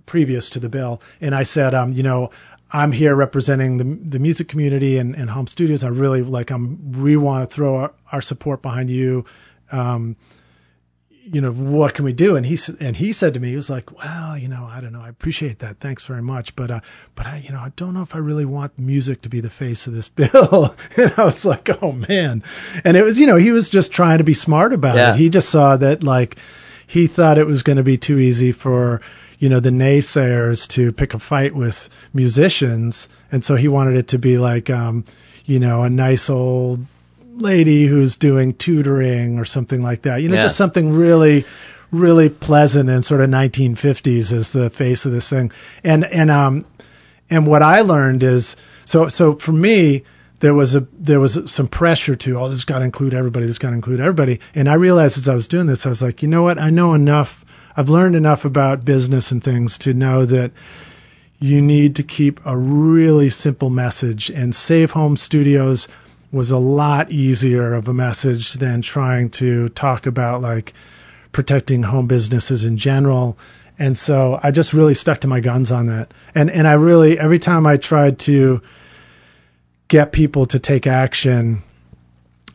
[0.05, 1.01] previous to the bill.
[1.19, 2.31] And I said, um, you know,
[2.71, 5.83] I'm here representing the, the music community and, and home studios.
[5.83, 9.25] I really like, I'm, we want to throw our, our support behind you.
[9.71, 10.15] Um,
[11.23, 12.35] you know, what can we do?
[12.35, 14.93] And he and he said to me, he was like, well, you know, I don't
[14.93, 16.79] know, I appreciate that, thanks very much, but uh,
[17.15, 19.49] but I, you know, I don't know if I really want music to be the
[19.49, 20.75] face of this bill.
[20.97, 22.43] and I was like, oh man,
[22.83, 25.13] and it was, you know, he was just trying to be smart about yeah.
[25.13, 25.17] it.
[25.17, 26.37] He just saw that like
[26.87, 29.01] he thought it was going to be too easy for
[29.37, 34.09] you know the naysayers to pick a fight with musicians, and so he wanted it
[34.09, 35.05] to be like, um,
[35.45, 36.85] you know, a nice old
[37.33, 40.21] lady who's doing tutoring or something like that.
[40.21, 40.43] You know, yeah.
[40.43, 41.45] just something really,
[41.91, 45.51] really pleasant and sort of 1950s as the face of this thing.
[45.83, 46.65] And and um
[47.29, 50.03] and what I learned is so so for me
[50.39, 53.59] there was a there was some pressure to oh this got to include everybody this
[53.59, 56.21] got to include everybody and I realized as I was doing this I was like
[56.21, 60.25] you know what I know enough I've learned enough about business and things to know
[60.25, 60.51] that
[61.39, 65.87] you need to keep a really simple message and Save Home Studios
[66.31, 70.73] was a lot easier of a message than trying to talk about like
[71.31, 73.37] protecting home businesses in general.
[73.77, 76.13] And so I just really stuck to my guns on that.
[76.35, 78.61] And and I really every time I tried to
[79.87, 81.63] get people to take action,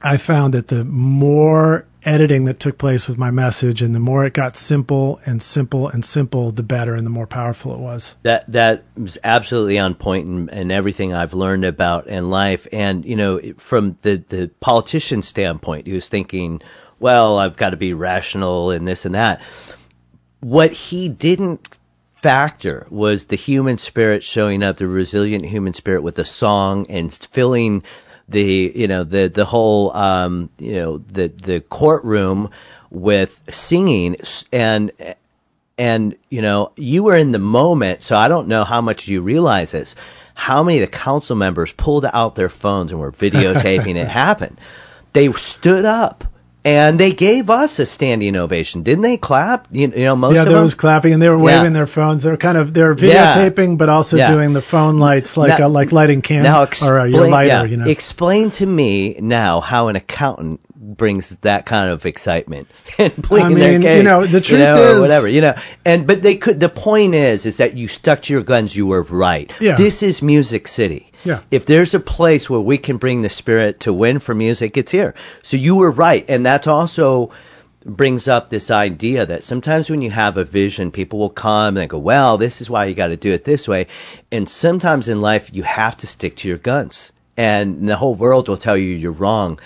[0.01, 4.25] I found that the more editing that took place with my message, and the more
[4.25, 8.17] it got simple and simple and simple, the better and the more powerful it was.
[8.23, 12.67] That that was absolutely on point in, in everything I've learned about in life.
[12.73, 16.63] And you know, from the the politician standpoint, he was thinking,
[16.99, 19.43] well, I've got to be rational and this and that.
[20.41, 21.77] What he didn't
[22.23, 27.13] factor was the human spirit showing up, the resilient human spirit with a song and
[27.13, 27.83] filling
[28.29, 32.51] the you know the the whole um, you know the the courtroom
[32.91, 34.17] with singing
[34.53, 34.91] and
[35.79, 39.23] and you know you were in the moment, so I don't know how much you
[39.23, 39.95] realize this.
[40.35, 44.59] How many of the council members pulled out their phones and were videotaping it happen?
[45.13, 46.25] They stood up
[46.67, 49.17] and they gave us a standing ovation, didn't they?
[49.17, 50.63] Clap, you, you know, most yeah, of there them.
[50.63, 51.71] was clapping, and they were waving Yeah.
[51.71, 52.25] their phones.
[52.25, 53.37] They were kind of they were Yeah.
[53.37, 54.31] videotaping, but also Yeah.
[54.33, 57.49] doing the phone lights, like Now- uh, like lighting can now or uh, your lighter.
[57.49, 62.69] yeah, you know, explain to me now how an accountant brings that kind of excitement
[62.99, 65.41] and pleading I their mean, case, you know, the truth know, or is- whatever, you
[65.41, 65.55] know.
[65.85, 66.61] And but they could.
[66.61, 68.75] The point is, is that you stuck to your guns.
[68.75, 69.53] You were right.
[69.61, 69.77] Yeah.
[69.77, 71.13] This is Music City.
[71.25, 71.41] Yeah.
[71.51, 74.93] If there's a place where we can bring the spirit to win for music, it's
[74.93, 75.15] here.
[75.43, 77.33] So you were right, and that's also
[77.85, 81.89] brings up this idea that sometimes when you have a vision, people will come and
[81.89, 83.87] go, well, this is why you got to do it this way.
[84.33, 87.13] And sometimes in life, you have to stick to your guns.
[87.37, 89.61] And the whole world will tell you you're wrong.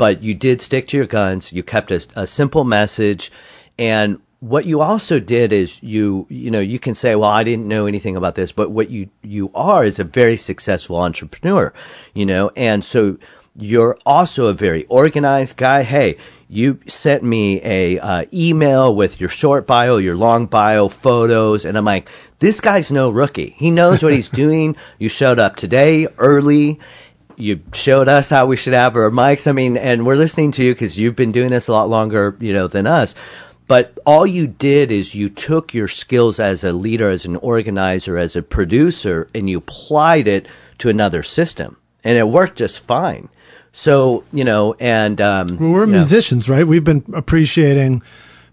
[0.00, 1.52] But you did stick to your guns.
[1.52, 3.30] You kept a, a simple message.
[3.78, 7.68] And what you also did is you, you know, you can say, well, I didn't
[7.68, 11.74] know anything about this, but what you, you are is a very successful entrepreneur,
[12.14, 13.18] you know, and so
[13.54, 15.82] you're also a very organized guy.
[15.82, 16.16] Hey,
[16.48, 21.76] you sent me a uh, email with your short bio, your long bio, photos, and
[21.76, 23.54] I'm like, this guy's no rookie.
[23.54, 24.76] He knows what he's doing.
[24.98, 26.80] You showed up today early.
[27.40, 29.48] You showed us how we should have our mics.
[29.48, 32.36] I mean, and we're listening to you because you've been doing this a lot longer,
[32.40, 33.14] you know, than us.
[33.66, 38.18] But all you did is you took your skills as a leader, as an organizer,
[38.18, 43.28] as a producer, and you applied it to another system, and it worked just fine.
[43.72, 46.66] So you know, and um, well, we're you know, musicians, right?
[46.66, 48.02] We've been appreciating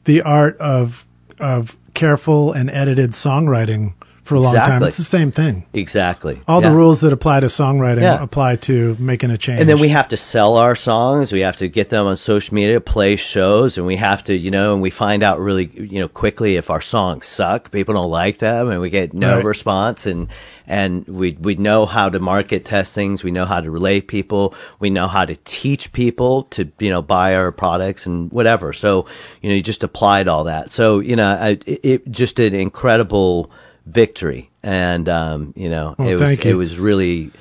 [0.05, 1.03] the art of
[1.39, 3.93] of careful and edited songwriting
[4.27, 4.83] for a long time.
[4.83, 5.65] It's the same thing.
[5.73, 6.69] exactly All Yeah.
[6.69, 8.21] the rules that apply to songwriting Yeah.
[8.21, 9.59] apply to making a change.
[9.61, 11.31] And then we have to sell our songs.
[11.31, 14.51] We have to get them on social media, play shows, and we have to, you
[14.51, 17.71] know, and we find out really, you know, quickly if our songs suck.
[17.71, 19.45] People don't like them, and we get no Right.
[19.45, 20.05] response.
[20.05, 20.27] And
[20.67, 23.23] and we we know how to market test things.
[23.23, 24.53] We know how to relate people.
[24.79, 28.73] We know how to teach people to, you know, buy our products and whatever.
[28.73, 29.05] So
[29.41, 30.71] you know, you just applied all that.
[30.71, 33.49] So you know, I, it, it just an incredible
[33.87, 37.31] victory, and um, you know, Well, it was it was really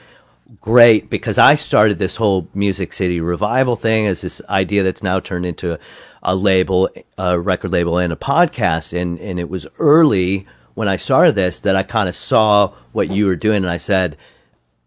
[0.61, 5.21] great because I started this whole Music City revival thing as this idea that's now
[5.21, 5.79] turned into a,
[6.23, 6.89] a label,
[7.19, 8.99] a record label, and a podcast.
[8.99, 13.11] And and it was early when I started this that I kind of saw what
[13.11, 14.17] you were doing, and I said,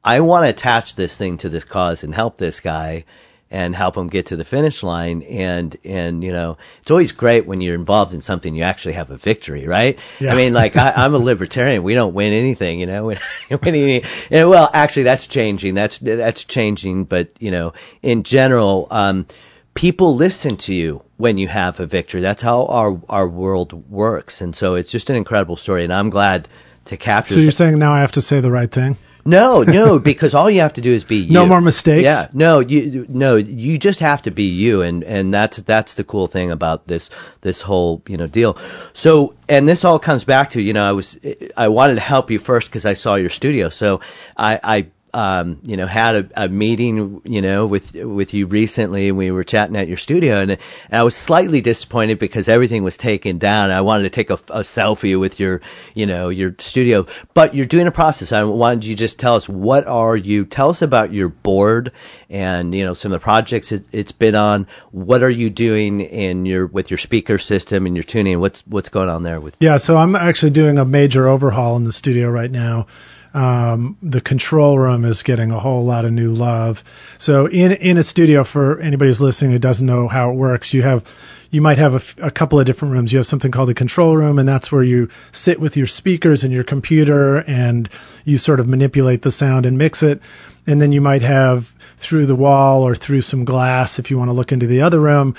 [0.04, 3.06] I want to attach this thing to this cause and help this guy
[3.52, 5.24] and help them get to the finish line.
[5.24, 9.10] And and you know it's always great when you're involved in something you actually have
[9.12, 9.98] a victory right?
[10.20, 10.34] Yeah.
[10.34, 11.84] i mean like I, i'm a libertarian.
[11.84, 13.08] We don't win anything you know?
[13.50, 15.74] We win and, well actually that's changing.
[15.74, 17.06] That's that's changing.
[17.06, 19.26] But you know in general um
[19.74, 22.22] people listen to you when you have a victory.
[22.22, 24.42] That's how our our world works.
[24.42, 26.48] And so it's just an incredible story and i'm glad
[26.86, 28.98] to capture so you're saying now I have to say the right thing?
[29.26, 31.34] No, no, because all you have to do is be you.
[31.34, 32.04] No more mistakes?
[32.04, 36.04] Yeah, no, you no, you just have to be you, and and that's that's the
[36.04, 37.10] cool thing about this
[37.42, 38.58] this whole you know deal.
[38.94, 41.20] So, and this all comes back to you know I was
[41.56, 44.02] I wanted to help you first because I saw your studio, so
[44.36, 49.12] I I um, you know, had a, a meeting, you know, with with you recently,
[49.12, 50.60] we were chatting at your studio, and, and
[50.92, 53.72] I was slightly disappointed because everything was taken down.
[53.72, 55.62] I wanted to take a, a selfie with your,
[55.94, 58.32] you know, your studio, but you're doing a process.
[58.32, 60.46] I wanted you just tell us what are you?
[60.46, 61.92] Tell us about your board
[62.30, 64.68] and you know some of the projects it, it's been on.
[64.92, 68.40] What are you doing in your with your speaker system and your tuning?
[68.40, 69.58] What's what's going on there with?
[69.60, 72.88] Yeah, so I'm actually doing a major overhaul in the studio right now.
[73.34, 76.84] Um, the control room is getting a whole lot of new love.
[77.18, 80.74] So in in a studio, for anybody who's listening who doesn't know how it works,
[80.74, 81.14] you have
[81.52, 83.12] you might have a, f- a couple of different rooms.
[83.12, 86.44] You have something called the control room, and that's where you sit with your speakers
[86.44, 87.90] and your computer, and
[88.26, 90.22] you sort of manipulate the sound and mix it.
[90.68, 94.30] And then you might have through the wall or through some glass, if you want
[94.30, 95.36] to look into the other room,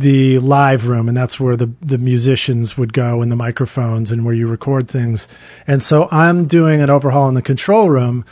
[0.00, 4.24] the live room, and that's where the the musicians would go and the microphones and
[4.24, 5.28] where you record things.
[5.66, 8.24] And so I'm doing an overhaul in the control room,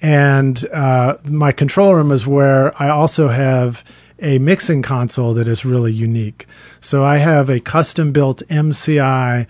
[0.00, 3.84] and uh, my control room is where I also have
[4.18, 6.46] a mixing console that is really unique.
[6.80, 9.46] So I have a custom built MCI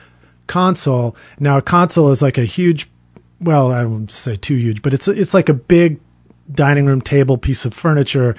[0.47, 1.17] console.
[1.41, 2.91] Now a console is like a huge,
[3.41, 6.01] well, I won't say too huge, but it's it's like a big
[6.53, 8.37] dining room table piece of furniture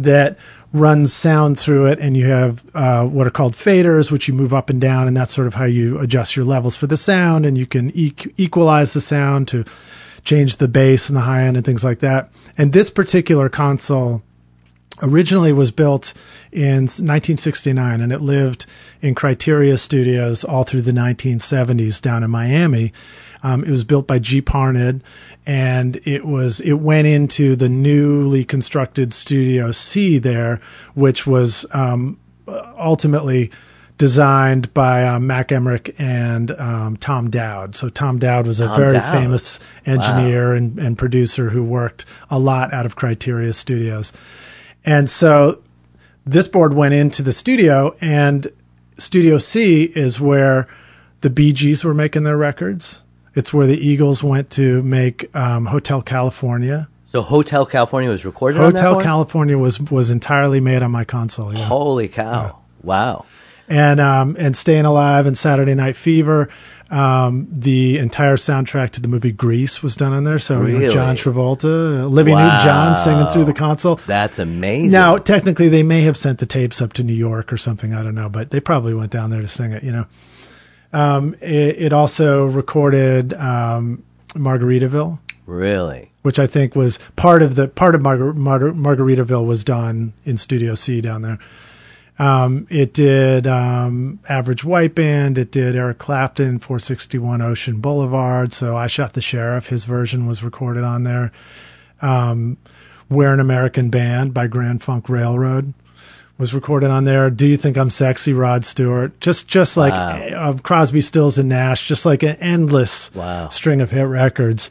[0.00, 0.38] that
[0.72, 4.54] runs sound through it, and you have uh, what are called faders, which you move
[4.54, 7.46] up and down, and that's sort of how you adjust your levels for the sound,
[7.46, 9.64] and you can e- equalize the sound to
[10.24, 12.30] change the bass and the high end and things like that.
[12.56, 14.22] And this particular console
[15.02, 16.14] originally was built
[16.52, 18.66] in 1969 and it lived
[19.00, 22.92] in Criteria Studios all through the 1970s down in Miami.
[23.42, 25.02] Um, it was built by Jeep Harned
[25.46, 30.60] and it was it went into the newly constructed Studio C there,
[30.94, 33.50] which was um, ultimately
[33.98, 37.76] designed by um, Mack Emerman and um, Tom Dowd.
[37.76, 39.12] So Tom Dowd was a Tom very Dowd.
[39.12, 44.12] famous engineer and, and producer who worked a lot out of Criteria Studios.
[44.84, 45.62] And so
[46.24, 48.46] this board went into the studio, and
[48.98, 50.68] Studio C is where
[51.20, 53.01] the Bee Gees were making their records.
[53.34, 56.88] It's where the Eagles went to make um, Hotel California.
[57.12, 59.00] So Hotel California was recorded on Hotel?
[59.00, 61.52] California was was entirely made on my console.
[61.54, 61.64] Yeah.
[61.64, 62.60] Holy cow!
[62.82, 63.26] Wow.
[63.68, 66.48] and um, and Staying Alive and Saturday Night Fever.
[66.90, 70.38] Um, the entire soundtrack to the movie Grease was done on there.
[70.38, 72.42] So you know, John Travolta, Olivia Wow.
[72.42, 73.96] Newton-John singing through the console.
[73.96, 74.90] That's amazing.
[74.90, 77.94] Now, technically, they may have sent the tapes up to New York or something.
[77.94, 79.82] I don't know, but they probably went down there to sing it.
[79.82, 80.06] You know,
[80.92, 86.10] um, it, it also recorded um, Margaritaville, really?
[86.22, 90.36] which I think was part of the part of Margar- Margar- Margaritaville was done in
[90.36, 91.38] Studio C down there.
[92.18, 95.38] Um, it did um, Average White Band.
[95.38, 98.52] It did Eric Clapton, 461 Ocean Boulevard.
[98.52, 99.66] So I Shot the Sheriff.
[99.66, 101.32] His version was recorded on there.
[102.02, 102.58] Um,
[103.08, 105.72] We're an American Band by Grand Funk Railroad
[106.42, 107.30] was recorded on there.
[107.30, 109.20] Do you think I'm sexy, Rod Stewart?
[109.20, 110.50] Just just like Wow.
[110.50, 111.86] uh, Crosby, Stills and Nash.
[111.86, 113.48] Just like an endless Wow.
[113.48, 114.68] string of hit records.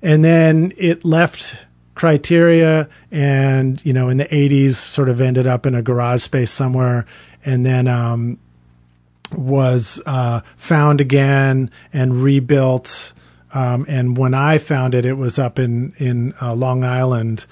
[0.00, 1.54] And then it left
[1.94, 6.50] Criteria and, you know, in the 80s sort of ended up in a garage space
[6.50, 7.04] somewhere
[7.44, 8.38] and then um,
[9.36, 13.12] was uh, found again and rebuilt.
[13.52, 17.44] Um, and when I found it, it was up in, in uh, Long Island.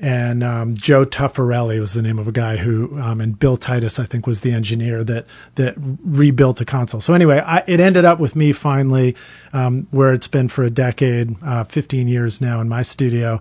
[0.00, 3.98] And um, Joe Tuffarelli was the name of a guy who, um, and Bill Titus,
[3.98, 7.00] I think, was the engineer that that rebuilt the console.
[7.00, 9.16] So anyway, I, it ended up with me finally,
[9.54, 13.40] um, where it's been for a decade, uh, 15 years now in my studio,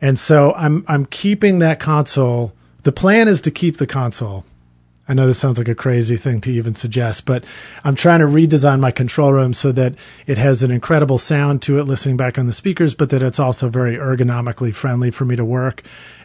[0.00, 2.52] and so I'm I'm keeping that console.
[2.84, 4.44] The plan is to keep the console.
[5.12, 7.44] I know this sounds like a crazy thing to even suggest, but
[7.84, 9.96] I'm trying to redesign my control room so that
[10.26, 13.38] it has an incredible sound to it listening back on the speakers, but that it's
[13.38, 15.82] also very ergonomically friendly for me to work.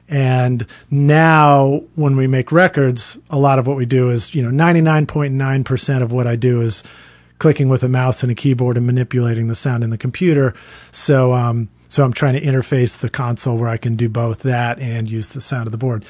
[0.08, 4.52] And now when we make records, a lot of what we do is, you know,
[4.52, 6.86] 99.9% of what I do is
[7.40, 10.54] clicking with a mouse and a keyboard and manipulating the sound in the computer.
[10.94, 14.80] So, um, so I'm trying to interface the console where I can do both that
[14.80, 16.06] and use the sound of the board.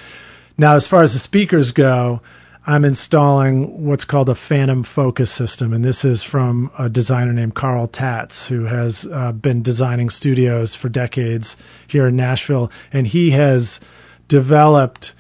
[0.59, 2.21] Now, as far as the speakers go,
[2.69, 7.55] I'm installing what's called a Phantom Focus system, and this is from a designer named
[7.55, 11.55] Carl Tatz, who has uh, been designing studios for decades
[11.87, 13.79] here in Nashville, and he has
[14.27, 15.15] developed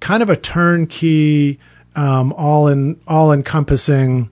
[0.00, 1.60] kind of a turnkey,
[1.94, 4.30] um, all in all encompassing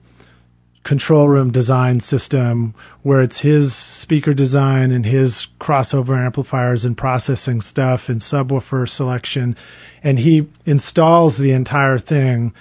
[0.87, 2.73] control room design system
[3.03, 9.57] where it's his speaker design and his crossover amplifiers and processing stuff and subwoofer selection.
[10.01, 12.53] And he installs the entire thing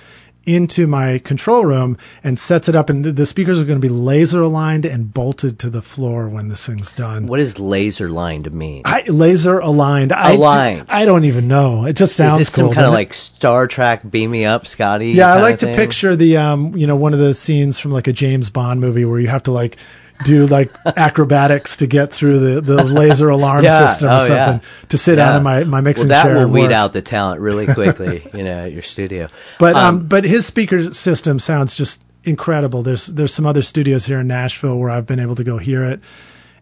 [0.46, 3.92] into my control room and sets it up and the- speakers are going to be
[3.92, 8.50] laser aligned and bolted to the floor when this thing's done What does laser lined
[8.52, 8.82] mean?
[8.84, 10.86] I, laser aligned I, do- Aligned.
[10.88, 13.66] I don't even know it just sounds Is this cool some kind of like Star
[13.66, 15.10] Trek beam me up, Scotty?
[15.10, 18.06] Yeah, I like to picture the um, you know, one of those scenes from like
[18.06, 19.76] a James Bond movie where you have to like
[20.24, 24.44] do like acrobatics to get through the, the laser alarm Yeah, system or oh, yeah.
[24.44, 26.92] something to sit down in my, my mixing Well, that chair will and weed out
[26.92, 29.28] the talent really quickly, you know, at your studio.
[29.58, 32.82] But um, but his speaker system sounds just incredible.
[32.82, 35.84] There's there's some other studios here in Nashville where I've been able to go hear
[35.84, 36.00] it,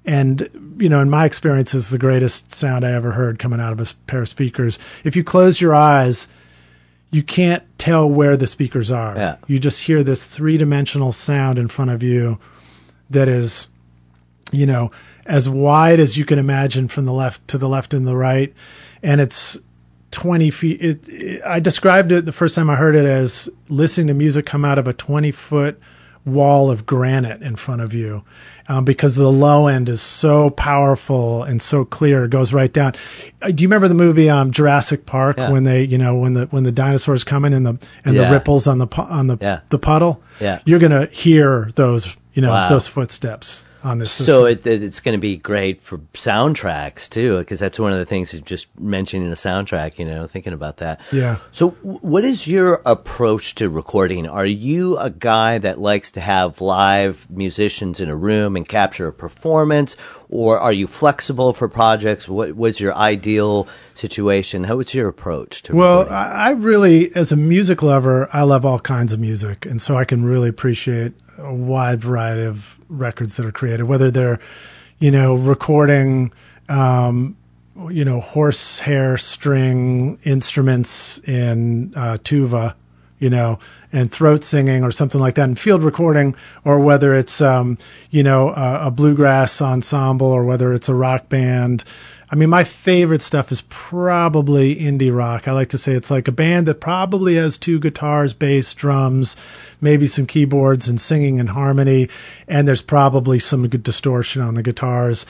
[0.04, 3.72] and you know, in my experience, it's the greatest sound I ever heard coming out
[3.72, 4.78] of a pair of speakers.
[5.04, 6.26] If you close your eyes,
[7.10, 9.14] you can't tell where the speakers are.
[9.16, 9.36] Yeah.
[9.46, 12.38] You just hear this three dimensional sound in front of you
[13.14, 13.68] that is,
[14.52, 14.90] you know,
[15.26, 18.52] as wide as you can imagine from the left to the left and the right,
[19.02, 19.56] and it's
[20.10, 20.80] 20 feet.
[20.82, 24.46] It, it, I described it the first time I heard it as listening to music
[24.46, 25.80] come out of a 20 foot
[26.26, 28.24] wall of granite in front of you
[28.66, 32.24] um, because the low end is so powerful and so clear.
[32.24, 32.94] It goes right down.
[33.42, 35.50] Uh, do you remember the movie um, Jurassic Park Yeah.
[35.50, 38.24] when they, you know, when the when the dinosaurs come in and the and Yeah.
[38.28, 39.60] the ripples on the on the Yeah.
[39.68, 40.22] the puddle?
[40.40, 40.60] Yeah.
[40.64, 42.68] You're gonna hear those, you know, Wow.
[42.68, 44.38] those footsteps on this system.
[44.38, 47.98] So it, it- it's going to be great for soundtracks too, because that's one of
[47.98, 49.98] the things you just mentioned in a soundtrack.
[49.98, 51.00] You know, thinking about that.
[51.12, 51.36] yeah.
[51.52, 54.26] So, w- what is your approach to recording?
[54.28, 59.06] Are you a guy that likes to have live musicians in a room and capture
[59.08, 59.96] a performance,
[60.28, 62.26] or are you flexible for projects?
[62.28, 64.64] What was your ideal situation?
[64.64, 66.14] How was your approach to Well, recording?
[66.14, 69.96] I, I really, as a music lover, I love all kinds of music, and so
[69.96, 74.40] I can really appreciate a wide variety of records that are created, whether they're,
[74.98, 76.32] you know, recording,
[76.68, 77.36] um,
[77.90, 82.76] you know, horsehair string instruments in uh, tuba,
[83.18, 83.58] you know,
[83.92, 87.78] and throat singing or something like that, and field recording, or whether it's, um,
[88.10, 91.84] you know, a, a bluegrass ensemble, or whether it's a rock band.
[92.34, 95.46] I mean, my favorite stuff is probably indie rock.
[95.46, 99.36] I like to say it's like a band that probably has two guitars, bass, drums,
[99.80, 102.08] maybe some keyboards and singing and harmony,
[102.48, 105.26] and there's probably some good distortion on the guitars.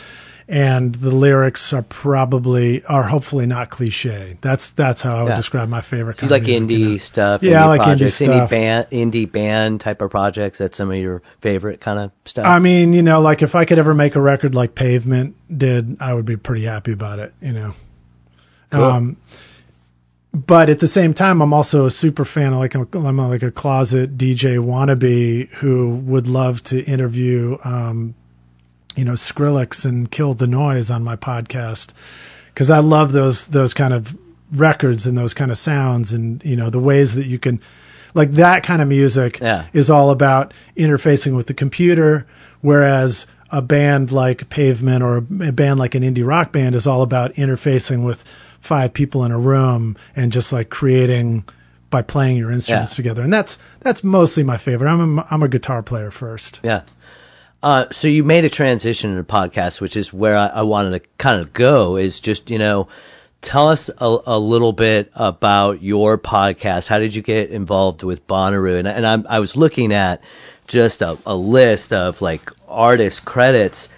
[0.46, 4.36] And the lyrics are probably are hopefully not cliche.
[4.42, 5.36] That's that's how I would Yeah.
[5.36, 6.16] describe my favorite.
[6.20, 6.96] you Kind like of music, indie you know?
[6.98, 7.42] stuff?
[7.42, 8.28] Yeah, I indie like indie stuff.
[8.28, 10.58] Indie band, indie band type of projects.
[10.58, 12.46] That's some of your favorite kind of stuff.
[12.46, 15.96] I mean, you know, like if I could ever make a record like Pavement did,
[16.00, 17.72] I would be pretty happy about it, you know.
[18.70, 18.84] Cool.
[18.84, 19.16] Um,
[20.34, 22.52] but at the same time, I'm also a super fan.
[22.52, 28.14] of Like I'm, I'm like a closet DJ wannabe who would love to interview, um,
[28.96, 31.92] you know, Skrillex and Kill the Noise on my podcast
[32.48, 34.16] because I love those those kind of
[34.52, 37.60] records and those kind of sounds and you know the ways that you can
[38.14, 39.66] like that kind of music Yeah.
[39.72, 42.26] is all about interfacing with the computer,
[42.60, 47.02] whereas a band like Pavement or a band like an indie rock band is all
[47.02, 48.22] about interfacing with
[48.60, 51.44] five people in a room and just like creating
[51.90, 52.96] by playing your instruments Yeah.
[52.96, 53.22] together.
[53.22, 54.88] And that's that's mostly my favorite.
[54.88, 56.60] I'm a, I'm a guitar player first.
[56.62, 56.82] Yeah.
[57.64, 61.02] Uh, so you made a transition in the podcast, which is where I, I wanted
[61.02, 61.96] to kind of go.
[61.96, 62.88] Is just you know,
[63.40, 66.88] tell us a, a little bit about your podcast.
[66.88, 68.78] How did you get involved with Bonnaroo?
[68.78, 70.20] And, and I'm, I was looking at
[70.68, 73.88] just a, a list of like artist credits,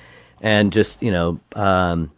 [0.40, 2.12] and just you know, um,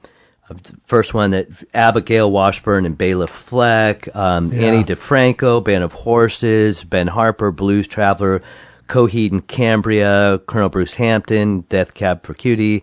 [0.84, 4.66] first one that Abigail Washburn and Bela Fleck, um, Yeah.
[4.68, 8.42] Ani DiFranco, Band of Horses, Ben Harper, Blues Traveler,
[8.88, 12.82] Coheed and Cambria, Colonel Bruce Hampton, Death Cab for Cutie,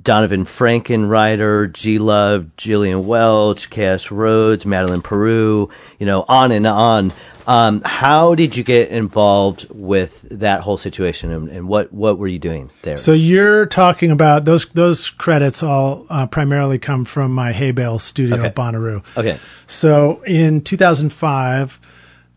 [0.00, 7.12] Donovan Frankenreiter, G Love, Gillian Welch, Cass Rhodes, Madeleine Peyroux, you know, on and on.
[7.46, 12.28] Um, how did you get involved with that whole situation, and, and what what were
[12.28, 12.96] you doing there?
[12.96, 17.98] So you're talking about those those credits all uh, primarily come from my Hay Bale
[17.98, 18.46] studio Okay.
[18.48, 19.04] at Bonnaroo.
[19.16, 21.80] okay, So in 2005,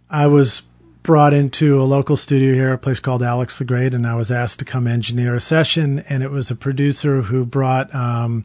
[0.09, 0.63] I was
[1.06, 4.32] brought into a local studio here, a place called Alex the Great, and I was
[4.32, 6.03] asked to come engineer a session.
[6.10, 8.43] And it was a producer who brought, um,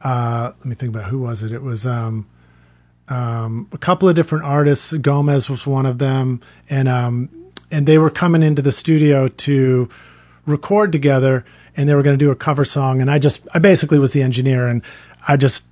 [0.00, 1.52] uh, let me think about who was it?
[1.52, 2.26] It was um,
[3.06, 4.94] um, a couple of different artists.
[4.94, 9.90] Gomez was one of them, and um, and they were coming into the studio to
[10.46, 11.44] record together,
[11.76, 13.02] and they were going to do a cover song.
[13.02, 14.82] And I just, I basically was the engineer, and
[15.26, 15.62] I just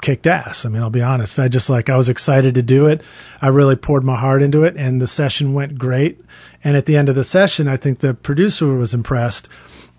[0.00, 0.64] kicked ass.
[0.64, 1.38] I mean, I'll be honest.
[1.38, 3.02] I just like I was excited to do it.
[3.40, 6.20] I really poured my heart into it, and the session went great.
[6.62, 9.48] And at the end of the session, I think the producer was impressed.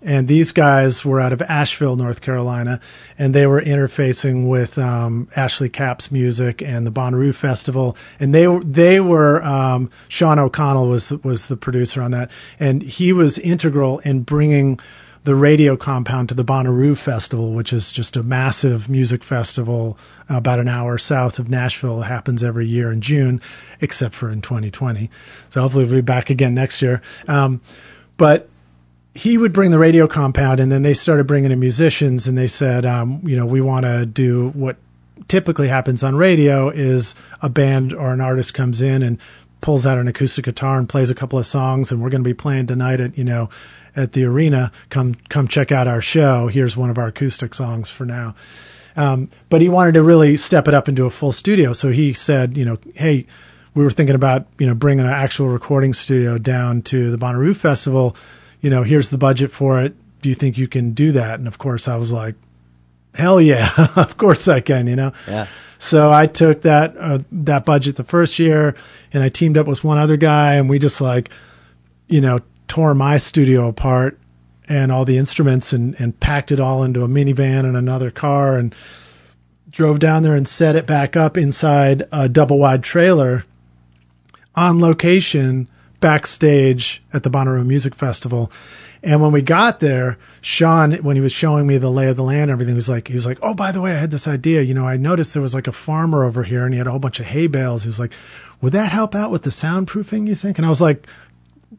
[0.04, 2.80] And these guys were out of Asheville, North Carolina,
[3.18, 7.96] and they were interfacing with um, Ashley Capps Music and the Bonnaroo Festival.
[8.18, 13.12] And they they were um, Sean O'Connell was was the producer on that, and he
[13.12, 14.80] was integral in bringing
[15.24, 19.96] the radio compound to the Bonnaroo Festival, which is just a massive music festival
[20.28, 22.02] about an hour south of Nashville.
[22.02, 23.40] It happens every year in June,
[23.80, 25.10] except for in 2020.
[25.50, 27.02] So hopefully we'll be back again next year.
[27.28, 27.60] Um,
[28.16, 28.48] but
[29.14, 32.48] he would bring the radio compound, and then they started bringing in musicians, and they
[32.48, 34.76] said, um, you know, we want to do what
[35.28, 39.18] typically happens on radio is a band or an artist comes in and
[39.62, 42.28] pulls out an acoustic guitar and plays a couple of songs, and we're going to
[42.28, 43.48] be playing tonight at you know
[43.96, 44.72] at the arena.
[44.90, 46.48] Come come check out our show.
[46.48, 48.34] Here's one of our acoustic songs for now.
[48.94, 52.12] Um, but he wanted to really step it up into a full studio, so he
[52.12, 53.26] said, you know, hey,
[53.74, 57.56] we were thinking about you know bringing an actual recording studio down to the Bonnaroo
[57.56, 58.16] Festival.
[58.60, 59.94] You know, here's the budget for it.
[60.20, 61.38] Do you think you can do that?
[61.38, 62.34] And of course, I was like,
[63.14, 64.86] hell yeah, of course I can.
[64.86, 65.12] You know.
[65.28, 65.46] yeah,
[65.78, 68.76] So I took that uh, that budget the first year,
[69.12, 71.30] and I teamed up with one other guy, and we just like,
[72.08, 74.18] you know, tore my studio apart
[74.68, 78.56] and all the instruments and, and packed it all into a minivan and another car
[78.56, 78.74] and
[79.70, 83.44] drove down there and set it back up inside a double wide trailer
[84.54, 85.68] on location
[86.00, 88.52] backstage at the Bonnaroo Music Festival.
[89.04, 92.22] And when we got there, Sean, when he was showing me the lay of the
[92.22, 94.12] land and everything, he was like, he was like, oh, by the way, I had
[94.12, 94.62] this idea.
[94.62, 96.90] You know, I noticed there was like a farmer over here and he had a
[96.90, 97.82] whole bunch of hay bales.
[97.82, 98.12] He was like,
[98.60, 100.58] would that help out with the soundproofing, you think?
[100.58, 101.08] And I was like,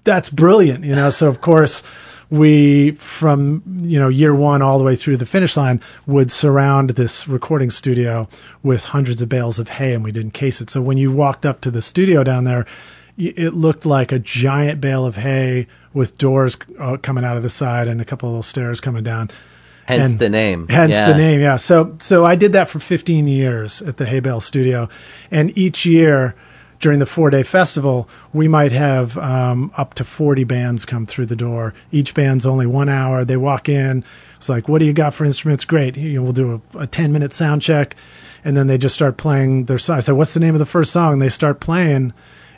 [0.03, 1.09] that's brilliant, you know.
[1.09, 1.83] So of course,
[2.29, 6.89] we from you know year one all the way through the finish line would surround
[6.89, 8.27] this recording studio
[8.63, 10.69] with hundreds of bales of hay, and we didn't case it.
[10.69, 12.65] So when you walked up to the studio down there,
[13.17, 17.49] it looked like a giant bale of hay with doors uh, coming out of the
[17.49, 19.29] side and a couple of little stairs coming down.
[19.85, 20.67] Hence and the name.
[20.67, 21.11] Hence yeah.
[21.11, 21.57] the name, yeah.
[21.57, 24.89] So so I did that for 15 years at the Hay Bale Studio,
[25.29, 26.35] and each year
[26.83, 31.27] during the four day festival, we might have um, up to 40 bands come through
[31.27, 31.73] the door.
[31.93, 33.23] Each band's only one hour.
[33.23, 34.03] They walk in.
[34.35, 35.63] It's like, what do you got for instruments?
[35.63, 35.95] Great.
[35.95, 37.95] You know, we'll do a, a 10 minute sound check.
[38.43, 39.95] And then they just start playing their song.
[39.95, 41.13] I said, what's the name of the first song?
[41.13, 42.11] And they start playing.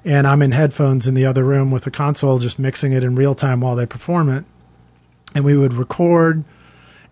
[0.06, 3.16] And I'm in headphones in the other room with the console, just mixing it in
[3.16, 4.46] real time while they perform it.
[5.34, 6.46] And we would record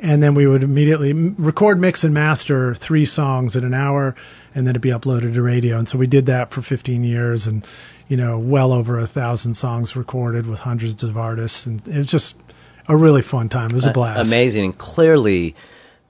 [0.04, 4.16] and then we would immediately record, mix, and master three songs in an hour,
[4.54, 5.78] and then it'd be uploaded to radio.
[5.78, 7.66] And so we did that for 15 years, and
[8.10, 12.08] you know, well over a thousand songs recorded with hundreds of artists, and it was
[12.08, 12.36] just
[12.88, 13.70] a really fun time.
[13.70, 14.28] It was a blast.
[14.28, 15.56] Amazing, and clearly,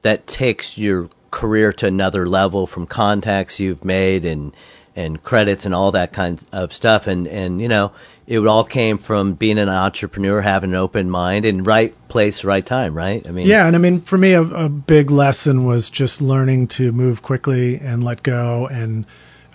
[0.01, 4.55] that takes your career to another level from contacts you've made and
[4.95, 7.07] and credits and all that kind of stuff.
[7.07, 7.93] And and you know,
[8.27, 12.65] it all came from being an entrepreneur, having an open mind, and right place, right
[12.65, 13.27] time, right?
[13.27, 16.67] I mean, yeah, and I mean, for me, a, a big lesson was just learning
[16.69, 19.05] to move quickly and let go, and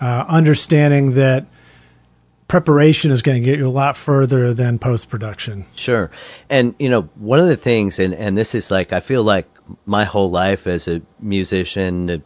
[0.01, 1.47] uh, understanding that
[2.49, 5.65] preparation is going to get you a lot further than post production.
[5.75, 6.11] Sure.
[6.49, 9.47] And you know, one of the things and and this is like I feel like
[9.85, 12.23] my whole life as a musician,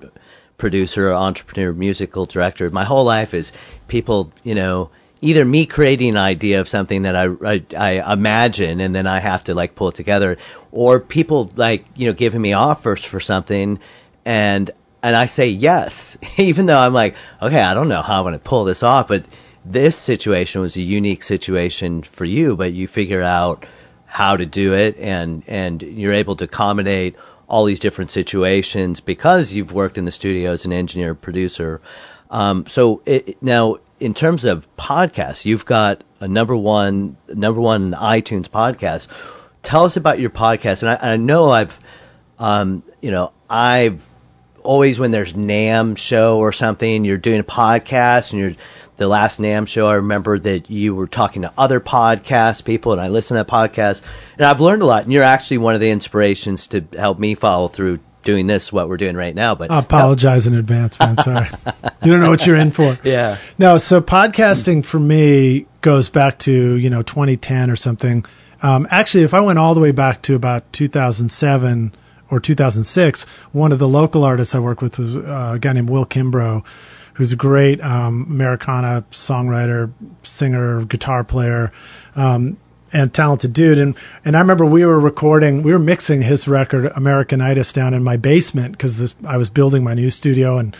[0.63, 2.69] producer, entrepreneur, musical director.
[2.69, 3.51] My whole life is
[3.89, 8.79] people, you know, either me creating an idea of something that I, I, I imagine
[8.79, 10.37] and then I have to like pull it together,
[10.71, 13.77] or people like you know giving me offers for something,
[14.23, 18.23] and and I say yes, even though I'm like, okay, I don't know how I'm
[18.23, 19.25] going to pull this off, but
[19.65, 23.65] this situation was a unique situation for you, but you figure out
[24.05, 27.17] how to do it and and you're able to accommodate
[27.47, 31.81] all these different situations because you've worked in the studio as an engineer producer.
[32.29, 37.91] Um, so it, now, in terms of podcasts, you've got a number one number one
[37.91, 39.07] iTunes podcast.
[39.61, 41.79] Tell us about your podcast, and I, I know I've,
[42.39, 44.07] um, you know, I've
[44.63, 48.55] always when there's NAMM show or something, you're doing a podcast and you're
[48.97, 53.01] the last NAMM show, I remember that you were talking to other podcast people, and
[53.01, 54.01] I listened to that podcast,
[54.37, 55.03] and I've learned a lot.
[55.03, 58.89] And you're actually one of the inspirations to help me follow through doing this, what
[58.89, 59.55] we're doing right now.
[59.55, 61.17] But I apologize in advance, man.
[61.17, 61.49] Sorry,
[62.03, 62.97] you don't know what you're in for.
[63.03, 63.37] Yeah.
[63.57, 68.25] No, so podcasting for me goes back to you know 2010 or something.
[68.61, 71.93] Um, actually, if I went all the way back to about 2007
[72.29, 75.89] or 2006, one of the local artists I worked with was uh, a guy named
[75.89, 76.63] Will Kimbrough
[77.13, 79.91] who's a great um, Americana songwriter,
[80.23, 81.71] singer, guitar player,
[82.15, 82.57] um,
[82.91, 83.79] and talented dude.
[83.79, 88.03] And and I remember we were recording, we were mixing his record Americanitis down in
[88.03, 90.75] my basement because I was building my new studio and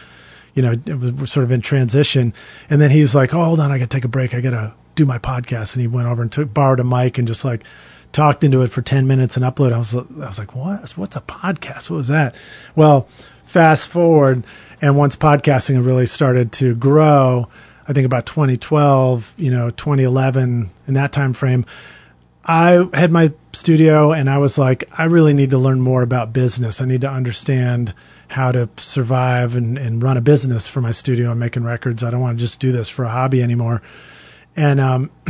[0.53, 2.33] you know it was sort of in transition.
[2.69, 4.33] And then he's like, "Oh, hold on, I got to take a break.
[4.33, 7.17] I got to do my podcast." And he went over and took borrowed a mic
[7.17, 7.63] and just like
[8.11, 9.73] talked into it for 10 minutes and uploaded.
[9.73, 10.91] I was I was like, "What?
[10.91, 11.89] What's a podcast?
[11.89, 12.35] What was that?"
[12.75, 13.07] Well,
[13.53, 14.45] fast forward,
[14.81, 17.49] and once podcasting really started to grow,
[17.87, 21.67] I think about 2012, you know, 2011, in that time frame,
[22.43, 26.33] I had my studio and I was like, I really need to learn more about
[26.33, 26.81] business.
[26.81, 27.93] I need to understand
[28.27, 32.03] how to survive and, and run a business for my studio and making records.
[32.03, 33.83] I don't want to just do this for a hobby anymore.
[34.55, 35.11] And um,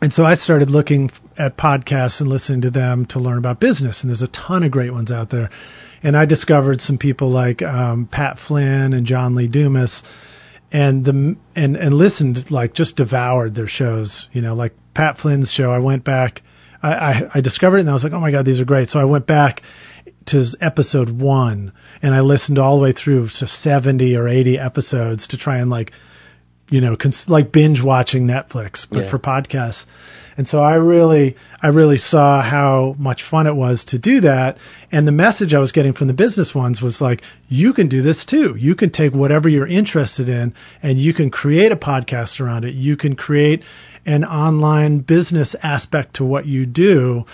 [0.00, 4.02] and so I started looking at podcasts and listening to them to learn about business.
[4.02, 5.50] And there's a ton of great ones out there
[6.02, 10.02] and I discovered some people like um, Pat Flynn and John Lee Dumas,
[10.70, 14.28] and the and and listened like just devoured their shows.
[14.32, 15.70] You know, like Pat Flynn's show.
[15.70, 16.42] I went back.
[16.82, 18.88] I, I, I discovered it and I was like, oh my god, these are great.
[18.88, 19.62] So I went back
[20.26, 21.72] to episode one
[22.02, 25.70] and I listened all the way through to 70 or 80 episodes to try and
[25.70, 25.92] like
[26.70, 29.10] you know, cons- like binge watching Netflix, but Yeah.
[29.10, 29.86] for podcasts.
[30.36, 34.58] And so I really, I really saw how much fun it was to do that.
[34.92, 38.02] And the message I was getting from the business ones was like, you can do
[38.02, 38.54] this too.
[38.56, 42.74] You can take whatever you're interested in and you can create a podcast around it.
[42.74, 43.64] You can create
[44.06, 47.26] an online business aspect to what you do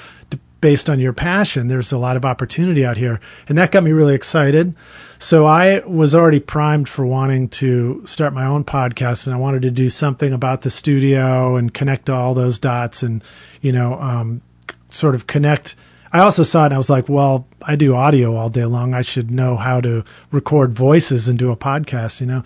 [0.64, 1.68] based on your passion.
[1.68, 3.20] There's a lot of opportunity out here.
[3.46, 4.74] And that got me really excited.
[5.18, 9.62] So I was already primed for wanting to start my own podcast and I wanted
[9.62, 13.22] to do something about the studio and connect all those dots and,
[13.60, 14.40] you know, um,
[14.88, 15.74] sort of connect.
[16.10, 18.94] I also saw it and I was like, well, I do audio all day long.
[18.94, 22.42] I should know how to record voices and do a podcast, you know.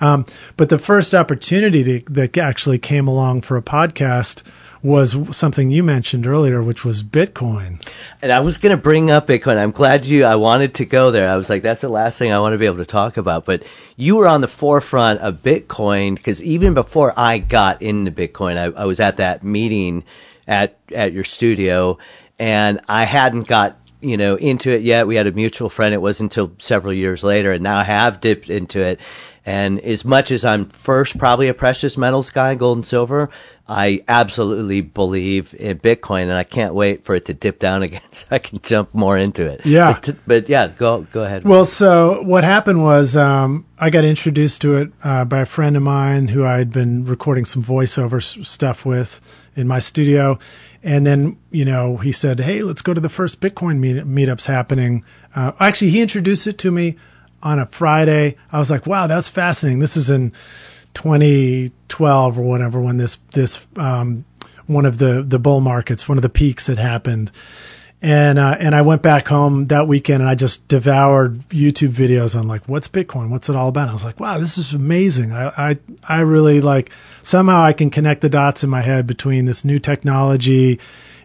[0.00, 0.24] Um,
[0.56, 4.44] but the first opportunity to, that actually came along for a podcast
[4.82, 7.84] was something you mentioned earlier, which was Bitcoin.
[8.22, 9.58] And I was going to bring up Bitcoin.
[9.58, 11.30] I'm glad you, I wanted to go there.
[11.30, 13.44] I was like, that's the last thing I want to be able to talk about.
[13.44, 13.64] But
[13.96, 18.82] you were on the forefront of Bitcoin because even before I got into Bitcoin, I,
[18.82, 20.04] I was at that meeting
[20.48, 21.98] at, at your studio
[22.38, 25.06] and I hadn't got, you know, into it yet.
[25.06, 25.92] We had a mutual friend.
[25.92, 29.00] It wasn't until several years later and now I have dipped into it.
[29.50, 33.30] And as much as I'm first probably a precious metals guy, gold and silver,
[33.66, 38.12] I absolutely believe in Bitcoin, and I can't wait for it to dip down again
[38.12, 39.66] so I can jump more into it.
[39.66, 39.98] Yeah.
[40.00, 41.42] But, but yeah, go go ahead.
[41.42, 45.76] Well, so what happened was um, I got introduced to it uh, by a friend
[45.76, 49.20] of mine who I had been recording some voiceover stuff with
[49.56, 50.38] in my studio.
[50.84, 54.46] And then, you know, he said, hey, let's go to the first Bitcoin meet- meetups
[54.46, 55.04] happening.
[55.34, 56.98] Uh, actually, he introduced it to me
[57.42, 58.36] on a Friday.
[58.50, 59.78] I was like, wow, that's fascinating.
[59.78, 60.32] This is in
[60.94, 64.24] 2012 or whatever when this this um,
[64.66, 67.30] one of the the bull markets, one of the peaks had happened.
[68.02, 72.38] And uh, and I went back home that weekend and I just devoured YouTube videos
[72.38, 73.90] on like what's Bitcoin, what's it all about.
[73.90, 75.32] I was like, wow, this is amazing.
[75.32, 79.44] I I I really like somehow I can connect the dots in my head between
[79.44, 80.80] this new technology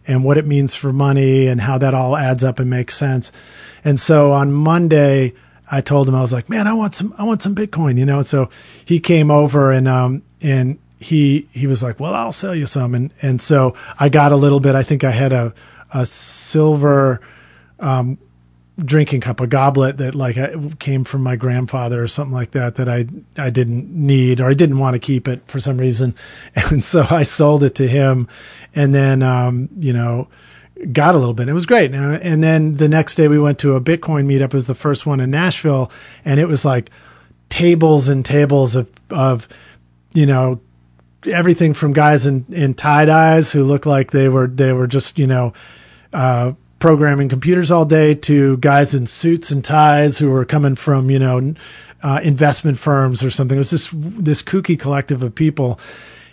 [0.05, 3.32] and what it means for money and how that all adds up and makes sense.
[3.86, 5.34] And so on Monday,
[5.70, 8.05] I told him I was like, man, I want some, I want some Bitcoin, you
[8.05, 8.18] know.
[8.18, 8.49] And so
[8.86, 12.95] he came over and um and he he was like, well, I'll sell you some,
[12.95, 14.76] and and so I got a little bit.
[14.76, 15.53] I think I had a
[15.93, 17.22] a silver
[17.80, 18.18] um
[18.84, 20.38] drinking cup, a goblet that like
[20.80, 23.05] came from my grandfather or something like that that I
[23.38, 26.16] I didn't need or I didn't want to keep it for some reason,
[26.55, 28.28] and so I sold it to him,
[28.74, 30.28] and then um you know
[30.91, 31.49] got a little bit.
[31.49, 31.93] It was great.
[31.93, 34.45] And and then the next day we went to a Bitcoin meetup.
[34.45, 35.91] It was the first one in Nashville,
[36.23, 36.89] and it was like
[37.49, 39.47] tables and tables of of
[40.13, 40.59] you know
[41.25, 45.19] everything from guys in in tie dyes who looked like they were they were just
[45.19, 45.53] you know
[46.13, 51.09] uh, programming computers all day to guys in suits and ties who were coming from
[51.09, 51.53] you know
[52.01, 53.55] uh, investment firms or something.
[53.55, 55.79] It was just this kooky collective of people,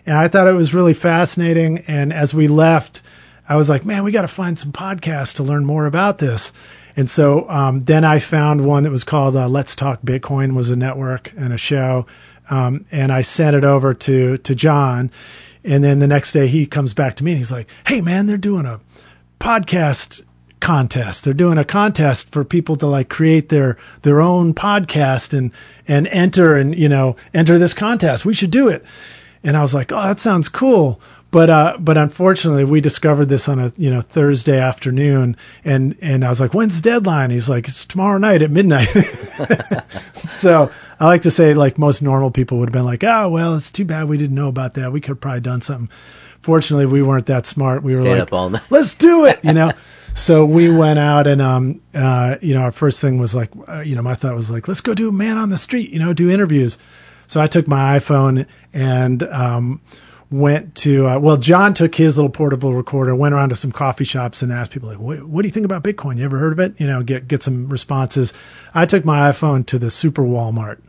[0.06, 1.84] and I thought it was really fascinating.
[1.88, 3.02] And as we left,
[3.48, 6.52] I was like, man, we got to find some podcasts to learn more about this.
[6.96, 10.70] And so um, then I found one that was called uh, Let's Talk Bitcoin was
[10.70, 12.06] a network and a show,
[12.50, 15.10] um, and I sent it over to to John.
[15.64, 18.26] And then the next day he comes back to me and he's like, "Hey man,
[18.26, 18.80] they're doing a
[19.40, 20.22] podcast
[20.60, 21.24] contest.
[21.24, 25.52] They're doing a contest for people to like create their their own podcast and
[25.88, 28.24] and enter and you know enter this contest.
[28.24, 28.84] We should do it."
[29.44, 31.00] And I was like, "Oh, that sounds cool."
[31.32, 36.26] But uh, but unfortunately, we discovered this on a you know Thursday afternoon, and and
[36.26, 38.88] I was like, "When's the deadline?" He's like, "It's tomorrow night at midnight."
[40.14, 40.70] so
[41.00, 43.72] I like to say, like most normal people would have been like, "Oh, well, it's
[43.72, 44.92] too bad we didn't know about that.
[44.92, 45.88] We could have probably done something."
[46.42, 47.82] Fortunately, we weren't that smart.
[47.82, 48.62] We were Stayed like, up all night.
[48.68, 49.72] let's do it, you know.
[50.14, 53.80] so we went out and um uh you know our first thing was like uh,
[53.80, 56.12] you know my thought was like let's go do man on the street, you know,
[56.12, 56.76] do interviews.
[57.26, 59.80] So I took my iPhone and um
[60.32, 64.04] went to uh, well John took his little portable recorder went around to some coffee
[64.04, 66.16] shops and asked people like what, do you think about Bitcoin?
[66.16, 66.80] You ever heard of it?
[66.80, 68.32] You know get get some responses.
[68.74, 70.80] I took my iPhone to the super Walmart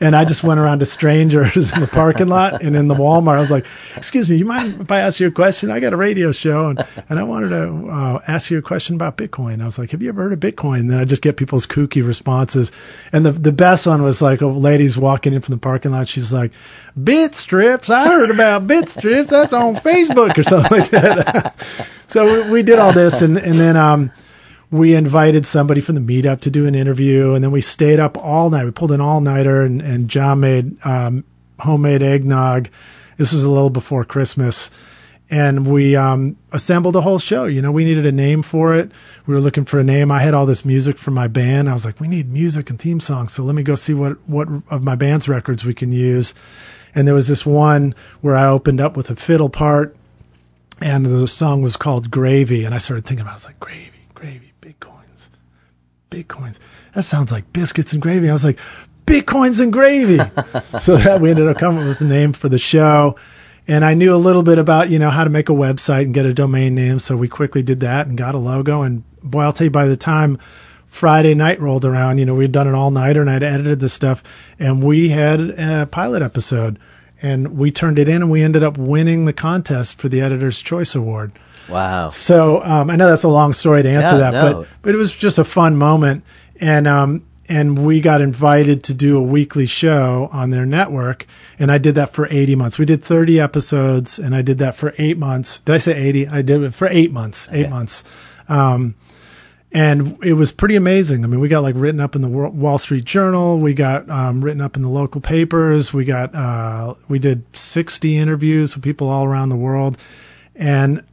[0.00, 3.36] and I just went around to strangers in the parking lot and in the Walmart.
[3.36, 5.70] I was like, "Excuse me, you mind if I ask you a question?
[5.70, 8.96] I got a radio show and and I wanted to uh, ask you a question
[8.96, 11.22] about Bitcoin." I was like, "Have you ever heard of Bitcoin?" And then I just
[11.22, 12.70] get people's kooky responses.
[13.12, 16.08] And the the best one was like a lady's walking in from the parking lot.
[16.08, 16.52] She's like,
[17.02, 17.90] "Bit strips.
[17.90, 19.30] I heard about bit strips.
[19.30, 21.54] That's on Facebook or something like that."
[22.08, 24.10] so we, we did all this and and then um
[24.70, 28.18] we invited somebody from the meetup to do an interview, and then we stayed up
[28.18, 28.64] all night.
[28.64, 31.24] We pulled an all nighter, and, and John made um,
[31.58, 32.68] homemade eggnog.
[33.16, 34.70] This was a little before Christmas,
[35.30, 37.44] and we um, assembled a whole show.
[37.44, 38.92] You know, we needed a name for it.
[39.26, 40.10] We were looking for a name.
[40.10, 41.68] I had all this music from my band.
[41.68, 43.32] I was like, we need music and theme songs.
[43.32, 46.34] So let me go see what what of my band's records we can use.
[46.94, 49.96] And there was this one where I opened up with a fiddle part,
[50.80, 52.64] and the song was called Gravy.
[52.64, 53.32] And I started thinking about, it.
[53.32, 54.52] I was like, gravy, gravy,
[56.10, 56.58] bitcoins.
[56.94, 58.28] That sounds like biscuits and gravy.
[58.28, 58.58] I was like,
[59.06, 60.18] bitcoins and gravy.
[60.78, 63.16] so that we ended up coming up with the name for the show
[63.68, 66.14] and I knew a little bit about you know how to make a website and
[66.14, 68.82] get a domain name, so we quickly did that and got a logo.
[68.82, 70.38] And boy, I'll tell you, by the time
[70.86, 73.90] Friday night rolled around, you know, we'd done an all nighter and I'd edited the
[73.90, 74.22] stuff,
[74.58, 76.78] and we had a pilot episode,
[77.20, 80.60] and we turned it in, and we ended up winning the contest for the Editor's
[80.60, 81.32] Choice Award.
[81.68, 82.08] Wow.
[82.08, 84.60] So um, I know that's a long story to answer Yeah, that, no.
[84.60, 86.24] but but it was just a fun moment,
[86.60, 91.26] and um, and we got invited to do a weekly show on their network,
[91.58, 92.78] and I did that for 80 months.
[92.78, 95.60] We did 30 episodes, and I did that for eight months.
[95.60, 96.28] Did I say 80?
[96.28, 97.48] I did it for eight months.
[97.50, 98.04] Eight months.
[98.48, 98.94] Um,
[99.70, 101.24] and it was pretty amazing.
[101.24, 103.58] I mean, we got like written up in the Wall Wall Street Journal.
[103.58, 105.92] We got um, written up in the local papers.
[105.92, 109.98] We got uh, we did 60 interviews with people all around the world.
[110.56, 111.04] And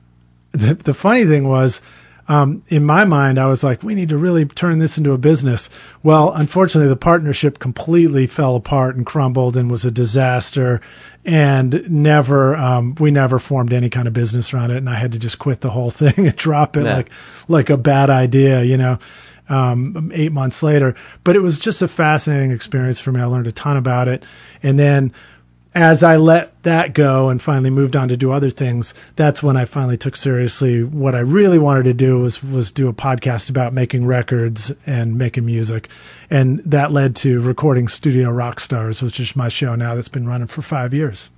[0.56, 1.82] the the funny thing was,
[2.28, 5.18] um, in my mind, I was like, we need to really turn this into a
[5.18, 5.70] business.
[6.02, 10.82] Well, unfortunately, the partnership completely fell apart and crumbled and was a disaster.
[11.24, 14.78] And never, um, we never formed any kind of business around it.
[14.78, 16.96] And I had to just quit the whole thing and drop it Yeah.
[16.96, 17.10] like,
[17.48, 18.98] like a bad idea, you know,
[19.48, 20.96] um, eight months later.
[21.24, 23.22] But it was just a fascinating experience for me.
[23.22, 24.24] I learned a ton about it.
[24.64, 25.14] And then
[25.76, 29.58] as I let that go and finally moved on to do other things, that's when
[29.58, 33.50] I finally took seriously what I really wanted to do was was do a podcast
[33.50, 35.90] about making records and making music,
[36.30, 40.48] and that led to recording Studio Rockstars, which is my show now that's been running
[40.48, 41.30] for five years.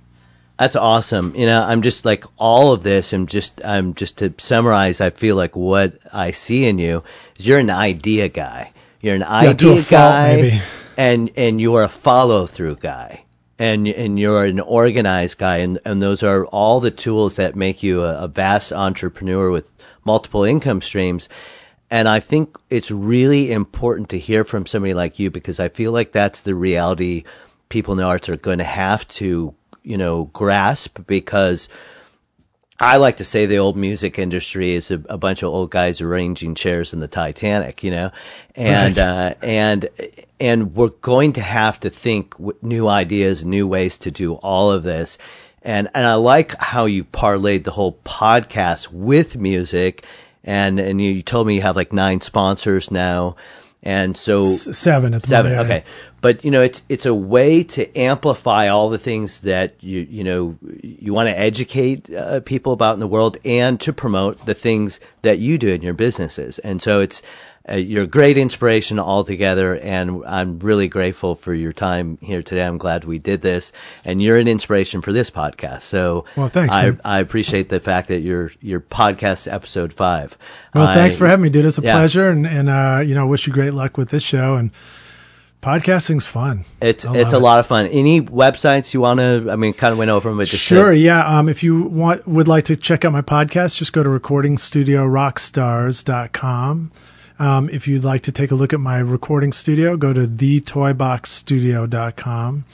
[0.58, 1.34] That's awesome.
[1.36, 3.12] You know, I'm just like all of this.
[3.12, 5.00] I'm just, I'm just to summarize.
[5.00, 7.04] I feel like what I see in you
[7.38, 8.72] is you're an idea guy.
[9.00, 10.60] You're an a idea fault, guy, maybe.
[10.96, 13.24] and and you're a follow through guy,
[13.58, 17.82] and and you're an organized guy, and and those are all the tools that make
[17.82, 19.70] you a, a vast entrepreneur with
[20.04, 21.28] multiple income streams.
[21.90, 25.90] And I think it's really important to hear from somebody like you because I feel
[25.90, 27.24] like that's the reality
[27.68, 31.68] people in the arts are going to have to, you know, grasp because
[32.80, 36.00] I like to say the old music industry is a, a bunch of old guys
[36.00, 38.10] arranging chairs in the Titanic, you know,
[38.54, 38.98] and Right.
[38.98, 39.88] uh, and
[40.38, 44.84] and we're going to have to think new ideas, new ways to do all of
[44.84, 45.18] this,
[45.62, 50.06] and and I like how you parlayed the whole podcast with music,
[50.44, 53.34] and and you told me you have like nine sponsors now,
[53.82, 55.52] and so Seven at the Seven.
[55.52, 55.68] moment.
[55.68, 55.76] yeah.
[55.76, 55.86] Okay,
[56.20, 60.24] but you know, it's it's a way to amplify all the things that you you
[60.24, 64.54] know you want to educate uh, people about in the world, and to promote the
[64.54, 66.58] things that you do in your businesses.
[66.58, 67.22] And so it's
[67.70, 72.62] uh, you're a great inspiration altogether, and I'm really grateful for your time here today.
[72.62, 73.72] I'm glad we did this,
[74.04, 75.82] and you're an inspiration for this podcast.
[75.82, 76.96] So Well, thanks, I.
[77.04, 80.36] I appreciate the fact that your your podcast episode five.
[80.74, 81.66] Well, I- thanks for having me, dude.
[81.66, 81.94] It's a Yeah.
[81.96, 84.54] pleasure, and and uh, you know, wish you great luck with this show.
[84.54, 84.70] And
[85.62, 86.64] podcasting's fun.
[86.80, 87.40] It's it's a it.
[87.40, 87.86] lot of fun.
[87.88, 89.48] Any websites you want to?
[89.50, 91.38] I mean, kind of went over them, but just to- Sure, yeah.
[91.38, 96.92] Um, if you want, would like to check out my podcast, just go to recordingstudiorockstars.com.
[97.38, 102.64] Um, if you'd like to take a look at my recording studio, go to thetoyboxstudio.com.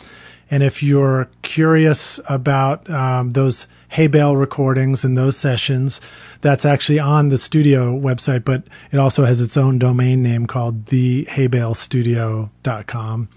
[0.51, 6.01] And if you're curious about um, those hay bale recordings and those sessions,
[6.41, 10.85] that's actually on the studio website, but it also has its own domain name called
[10.87, 13.29] thehaybalestudio.com.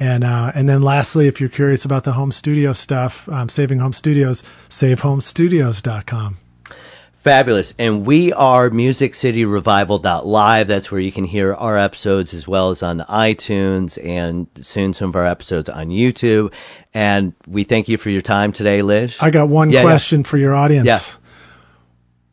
[0.00, 3.80] And uh, and then lastly, if you're curious about the home studio stuff, um, Saving
[3.80, 6.36] Home Studios, savehomestudios.com.
[7.18, 7.74] Fabulous.
[7.78, 10.66] And we are musiccityrevival.live.
[10.68, 15.08] That's where you can hear our episodes as well as on iTunes and soon some
[15.08, 16.52] of our episodes on YouTube.
[16.94, 19.16] And we thank you for your time today, Lij.
[19.20, 19.84] I got one Yeah, yeah.
[19.84, 20.86] question for your audience.
[20.86, 21.00] Yeah.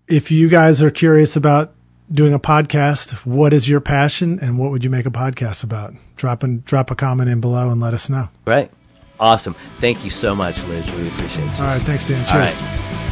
[0.07, 1.73] If you guys are curious about
[2.11, 5.95] doing a podcast, what is your passion and what would you make a podcast about?
[6.15, 8.29] Drop in, drop a comment in below and let us know.
[8.45, 8.71] Right.
[9.19, 9.55] Awesome.
[9.79, 10.91] Thank you so much, Lij.
[10.91, 11.51] We appreciate you.
[11.57, 12.23] All right, thanks, Dan.
[12.27, 12.61] Cheers.
[12.61, 13.11] right.